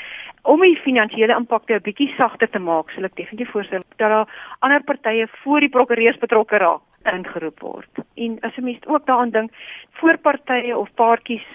om 0.43 0.61
die 0.61 0.77
finansiële 0.77 1.37
impakte 1.37 1.75
'n 1.75 1.83
bietjie 1.83 2.15
sagter 2.17 2.51
te 2.51 2.59
maak, 2.59 2.91
sal 2.91 3.05
ek 3.05 3.17
definitief 3.17 3.51
voorstel 3.51 3.83
dat 3.97 3.99
daar 3.99 4.29
ander 4.59 4.83
partye 4.83 5.27
voor 5.29 5.61
die 5.61 5.69
prokureurs 5.69 6.19
betrokke 6.19 6.57
raak 6.57 6.81
ingeroep 7.13 7.61
word. 7.61 8.03
En 8.15 8.39
as 8.41 8.57
'n 8.57 8.65
mens 8.65 8.87
ook 8.87 9.07
daaraan 9.07 9.31
dink, 9.31 9.51
voorpartye 9.91 10.79
of 10.79 10.95
paartjies 10.95 11.47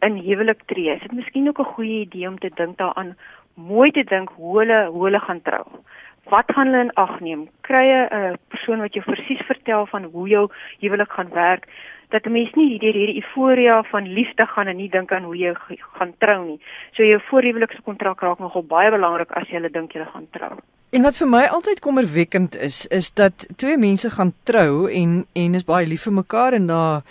in 0.00 0.16
huwelik 0.16 0.62
tree, 0.66 0.90
is 0.90 1.00
dit 1.00 1.12
miskien 1.12 1.48
ook 1.48 1.58
'n 1.58 1.74
goeie 1.74 2.00
idee 2.00 2.28
om 2.28 2.38
te 2.38 2.50
dink 2.54 2.76
daaraan 2.78 3.16
mooi 3.54 3.90
te 3.90 4.04
dink 4.04 4.28
hoe 4.36 4.58
hulle 4.58 4.86
hoe 4.86 5.04
hulle 5.04 5.20
gaan 5.20 5.42
trou. 5.42 5.66
Wat 6.28 6.52
gaan 6.52 6.66
hulle 6.66 6.82
in 6.82 6.92
ag 6.94 7.20
neem? 7.20 7.48
Krye 7.60 8.08
'n 8.10 8.38
persoon 8.48 8.80
wat 8.80 8.94
jou 8.94 9.04
presies 9.04 9.46
vertel 9.46 9.86
van 9.86 10.04
hoe 10.04 10.28
jou 10.28 10.50
huwelik 10.80 11.12
gaan 11.12 11.30
werk 11.32 11.66
dat 12.10 12.26
'n 12.26 12.32
mens 12.32 12.52
nie 12.54 12.78
deur 12.78 12.92
hierdie 12.92 13.22
euforia 13.22 13.82
van 13.82 14.12
liefde 14.12 14.46
gaan 14.46 14.66
en 14.66 14.76
nie 14.76 14.88
dink 14.88 15.12
aan 15.12 15.24
hoe 15.24 15.36
jy 15.36 15.54
gaan 15.98 16.14
trou 16.18 16.44
nie. 16.44 16.60
So 16.92 17.02
jou 17.02 17.20
voorhuwelikse 17.30 17.82
kontrak 17.82 18.20
raak 18.20 18.38
nogal 18.38 18.62
baie 18.62 18.90
belangrik 18.90 19.30
as 19.30 19.48
jy 19.48 19.68
dink 19.68 19.92
jy 19.92 20.04
gaan 20.04 20.26
trou. 20.30 20.58
En 20.90 21.02
wat 21.02 21.16
vir 21.16 21.28
my 21.28 21.44
altyd 21.44 21.80
kommerwekkend 21.80 22.56
is, 22.56 22.86
is 22.86 23.10
dat 23.14 23.46
twee 23.56 23.76
mense 23.76 24.10
gaan 24.10 24.32
trou 24.42 24.90
en 24.90 25.26
en 25.32 25.54
is 25.54 25.64
baie 25.64 25.86
lief 25.86 26.02
vir 26.02 26.12
mekaar 26.12 26.52
en 26.52 26.66
daar 26.66 27.02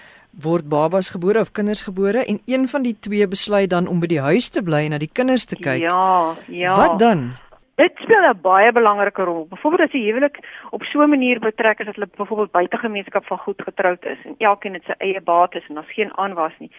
word 0.42 0.70
babas 0.70 1.10
gebore 1.10 1.40
of 1.40 1.52
kinders 1.52 1.82
gebore 1.82 2.26
en 2.26 2.40
een 2.46 2.68
van 2.68 2.82
die 2.82 2.96
twee 3.00 3.28
besluit 3.28 3.70
dan 3.70 3.88
om 3.88 4.00
by 4.00 4.08
die 4.08 4.22
huis 4.22 4.50
te 4.50 4.62
bly 4.62 4.84
en 4.86 4.94
na 4.94 4.98
die 4.98 5.10
kinders 5.14 5.46
te 5.46 5.56
kyk. 5.56 5.82
Ja, 5.82 6.36
ja. 6.48 6.78
Wat 6.78 7.00
dan? 7.00 7.32
Dit 7.78 7.94
speel 8.02 8.24
'n 8.26 8.42
baie 8.42 8.72
belangrike 8.72 9.24
rol. 9.24 9.46
Byvoorbeeld 9.50 9.82
as 9.82 9.92
jy 9.92 10.08
huwelik 10.10 10.38
op 10.70 10.84
so 10.84 11.02
'n 11.02 11.10
manier 11.10 11.40
betrek 11.40 11.80
is 11.80 11.86
dat 11.86 11.96
hulle 11.96 12.10
byvoorbeeld 12.18 12.52
buite 12.52 12.78
gemeenskap 12.78 13.26
van 13.26 13.38
goed 13.38 13.62
getroud 13.62 14.06
is 14.06 14.18
en 14.26 14.36
elkeen 14.38 14.74
het 14.74 14.84
sy 14.84 14.96
eie 14.98 15.22
bates 15.22 15.68
en 15.68 15.76
daar's 15.76 15.94
geen 15.94 16.18
aanwas 16.18 16.58
nie. 16.58 16.72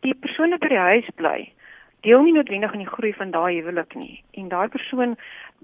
Die 0.00 0.14
persoon 0.14 0.50
wat 0.50 0.60
by 0.60 0.68
die 0.68 0.86
huis 0.90 1.08
bly, 1.14 1.52
deel 2.00 2.22
nie 2.22 2.32
noodwendig 2.32 2.72
aan 2.72 2.84
die 2.84 2.94
groei 2.94 3.12
van 3.12 3.30
daai 3.30 3.60
huwelik 3.60 3.94
nie. 3.94 4.22
En 4.30 4.48
daai 4.48 4.68
persoon 4.68 5.16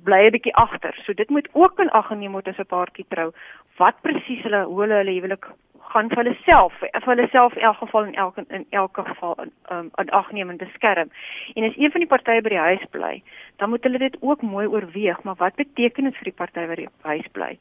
bly 0.04 0.26
'n 0.26 0.30
bietjie 0.30 0.54
agter. 0.54 0.94
So 1.04 1.12
dit 1.12 1.30
moet 1.30 1.48
ook 1.52 1.78
in 1.78 1.90
ag 1.90 2.06
geneem 2.06 2.32
word 2.32 2.48
as 2.48 2.58
'n 2.58 2.66
paartjie 2.66 3.06
trou. 3.08 3.32
Wat 3.76 4.00
presies 4.02 4.42
hulle 4.42 4.64
hoe 4.64 4.80
hulle 4.80 4.94
hulle 4.94 5.16
huwelik 5.16 5.46
gaan 5.92 6.08
vir 6.08 6.22
hulle 6.22 6.36
self, 6.44 6.78
vir 6.80 7.10
hulle 7.10 7.26
self 7.32 7.56
in 7.56 7.66
elk 7.68 7.78
geval 7.82 8.08
in 8.08 8.14
elke 8.14 8.44
in 8.48 8.66
elke 8.70 9.04
geval 9.04 9.34
in 9.42 9.52
um, 9.70 9.90
in 10.02 10.10
ag 10.10 10.32
neem 10.32 10.50
en 10.50 10.56
beskerm. 10.56 11.10
En 11.54 11.68
as 11.68 11.76
een 11.76 11.90
van 11.90 12.00
die 12.00 12.10
partye 12.10 12.42
by 12.42 12.54
die 12.54 12.64
huis 12.66 12.86
bly, 12.90 13.14
dan 13.62 13.70
moet 13.70 13.82
hulle 13.86 13.98
dit 13.98 14.16
ook 14.20 14.42
mooi 14.42 14.66
oorweeg, 14.66 15.22
maar 15.22 15.38
wat 15.38 15.54
beteken 15.60 16.04
dit 16.10 16.16
vir 16.16 16.30
die 16.30 16.38
party 16.40 16.66
wat 16.66 16.76
by 16.76 16.80
die 16.82 16.90
huis 17.02 17.28
bly? 17.32 17.52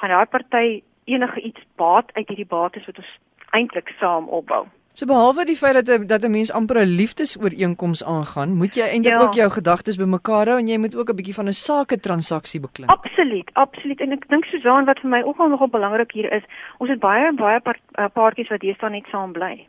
Gaan 0.00 0.14
daai 0.14 0.26
party 0.26 0.82
enige 1.04 1.40
iets 1.40 1.66
baat 1.76 2.12
uit 2.12 2.28
hierdie 2.28 2.48
bates 2.48 2.86
wat 2.86 3.02
ons 3.02 3.18
eintlik 3.50 3.90
saam 3.98 4.28
opbou? 4.28 4.66
So 4.92 5.06
behalwe 5.08 5.46
die 5.48 5.56
feit 5.56 5.86
dat 5.86 6.08
dat 6.08 6.24
'n 6.24 6.30
mens 6.30 6.52
amper 6.52 6.76
'n 6.80 6.96
liefdesooreenkoms 7.00 8.04
aangaan, 8.04 8.56
moet 8.56 8.74
jy 8.74 8.82
eintlik 8.84 9.14
ja. 9.14 9.20
ook 9.20 9.34
jou 9.34 9.50
gedagtes 9.50 9.96
bymekaar 9.96 10.46
hou 10.46 10.58
en 10.58 10.66
jy 10.66 10.78
moet 10.78 10.96
ook 10.96 11.08
'n 11.08 11.16
bietjie 11.16 11.34
van 11.34 11.48
'n 11.48 11.52
sake 11.52 12.00
transaksie 12.00 12.60
beklink. 12.60 12.90
Absoluut, 12.90 13.50
absoluut. 13.52 14.00
En 14.00 14.12
ek 14.12 14.28
dink 14.28 14.44
Susan 14.44 14.84
wat 14.84 14.98
vir 15.00 15.10
my 15.10 15.22
ook 15.22 15.38
nogal 15.38 15.68
belangrik 15.68 16.12
hier 16.12 16.32
is, 16.32 16.42
ons 16.78 16.90
het 16.90 16.98
baie 17.00 17.32
baie 17.32 17.60
eh, 17.64 18.04
paartjies 18.12 18.48
wat 18.48 18.60
deesdae 18.60 18.90
net 18.90 19.06
saam 19.10 19.32
bly. 19.32 19.66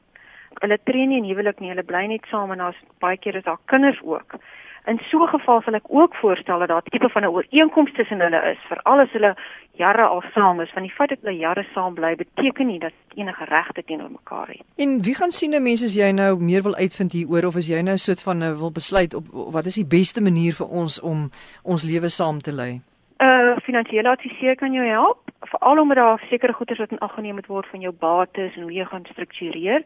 Hulle 0.62 0.78
tree 0.84 1.06
nie 1.08 1.18
in 1.18 1.30
huwelik 1.30 1.60
nie, 1.60 1.70
hulle 1.70 1.84
bly 1.84 2.06
net 2.08 2.26
saam 2.32 2.52
en 2.52 2.58
daar's 2.58 2.80
baie 3.00 3.18
keer 3.18 3.36
is 3.36 3.44
daar 3.44 3.60
kinders 3.66 4.00
ook. 4.04 4.38
In 4.86 5.00
so 5.10 5.24
'n 5.24 5.28
geval 5.28 5.62
sal 5.62 5.76
ek 5.76 5.88
ook 5.88 6.16
voorstel 6.16 6.60
dat 6.60 6.68
daar 6.68 6.84
tipe 6.84 7.10
van 7.10 7.24
'n 7.24 7.34
ooreenkoms 7.36 7.94
tussen 7.94 8.20
hulle 8.20 8.42
is 8.52 8.58
vir 8.70 8.80
alles 8.84 9.12
hulle 9.12 9.36
jare 9.72 10.04
al 10.04 10.24
saam 10.34 10.60
is, 10.62 10.74
want 10.74 10.86
die 10.86 10.96
feit 10.96 11.10
dat 11.10 11.18
hulle 11.22 11.38
jare 11.38 11.66
saam 11.74 11.94
bly 11.94 12.16
beteken 12.16 12.68
nie 12.68 12.80
dat 12.80 12.94
enige 13.16 13.46
regte 13.46 13.84
teenoor 13.84 14.12
mekaar 14.12 14.48
het. 14.48 14.62
En 14.76 15.02
wie 15.02 15.16
gaan 15.16 15.32
sien 15.32 15.54
'n 15.56 15.64
mens 15.64 15.84
as 15.84 15.96
jy 15.96 16.12
nou 16.12 16.40
meer 16.40 16.64
wil 16.64 16.76
uitvind 16.76 17.12
hieroor 17.12 17.46
of 17.46 17.56
as 17.56 17.68
jy 17.68 17.82
nou 17.82 17.98
soort 17.98 18.24
van 18.24 18.38
nou 18.38 18.54
wil 18.58 18.72
besluit 18.72 19.14
op 19.14 19.26
wat 19.32 19.66
is 19.66 19.76
die 19.76 19.88
beste 19.88 20.22
manier 20.22 20.54
vir 20.54 20.68
ons 20.68 21.00
om 21.02 21.30
ons 21.64 21.84
lewe 21.84 22.10
saam 22.10 22.42
te 22.42 22.52
lei? 22.52 22.82
'n 23.24 23.50
uh, 23.50 23.58
Finansiële 23.64 24.10
adviseur 24.10 24.56
kan 24.56 24.74
jou 24.74 24.86
help 24.88 25.24
veral 25.40 25.80
omdat 25.80 25.98
daar 25.98 26.26
sekere 26.30 26.54
goederes 26.54 26.80
wat 26.80 26.92
in 26.92 27.00
ag 27.00 27.14
geneem 27.14 27.34
moet 27.34 27.46
word 27.46 27.68
van 27.68 27.80
jou 27.80 27.94
bates 28.00 28.56
en 28.56 28.62
hoe 28.62 28.72
jy 28.72 28.86
gaan 28.86 29.06
struktureer. 29.12 29.84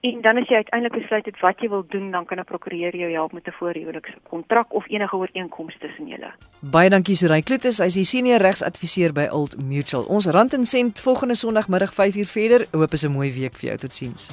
En 0.00 0.20
dan 0.20 0.36
as 0.36 0.48
jy 0.48 0.54
uiteindelik 0.54 1.00
besluit 1.00 1.24
het 1.24 1.40
wat 1.40 1.60
jy 1.60 1.68
wil 1.68 1.84
doen, 1.88 2.10
dan 2.10 2.24
kan 2.24 2.38
'n 2.38 2.44
prokureur 2.44 2.96
jou 2.96 3.12
help 3.12 3.32
met 3.32 3.46
'n 3.46 3.56
voorhuwelikse 3.58 4.18
kontrak 4.28 4.74
of 4.74 4.88
enige 4.88 5.16
ooreenkomste 5.16 5.78
tussen 5.78 6.06
julle. 6.06 6.30
Baie 6.60 6.90
dankie 6.90 7.14
Sorey 7.14 7.42
Kloetus, 7.42 7.78
hy's 7.78 7.94
die 7.94 8.04
senior 8.04 8.40
regsadviseur 8.40 9.12
by 9.12 9.28
Old 9.30 9.64
Mutual. 9.64 10.04
Ons 10.04 10.26
rand 10.26 10.52
en 10.52 10.64
sent 10.64 11.00
volgende 11.00 11.34
Sondagmiddag 11.34 11.92
5uur 11.92 12.26
verder. 12.26 12.66
Hoop 12.72 12.92
is 12.92 13.04
'n 13.04 13.12
mooi 13.12 13.32
week 13.32 13.54
vir 13.56 13.68
jou. 13.68 13.76
Totsiens. 13.78 14.28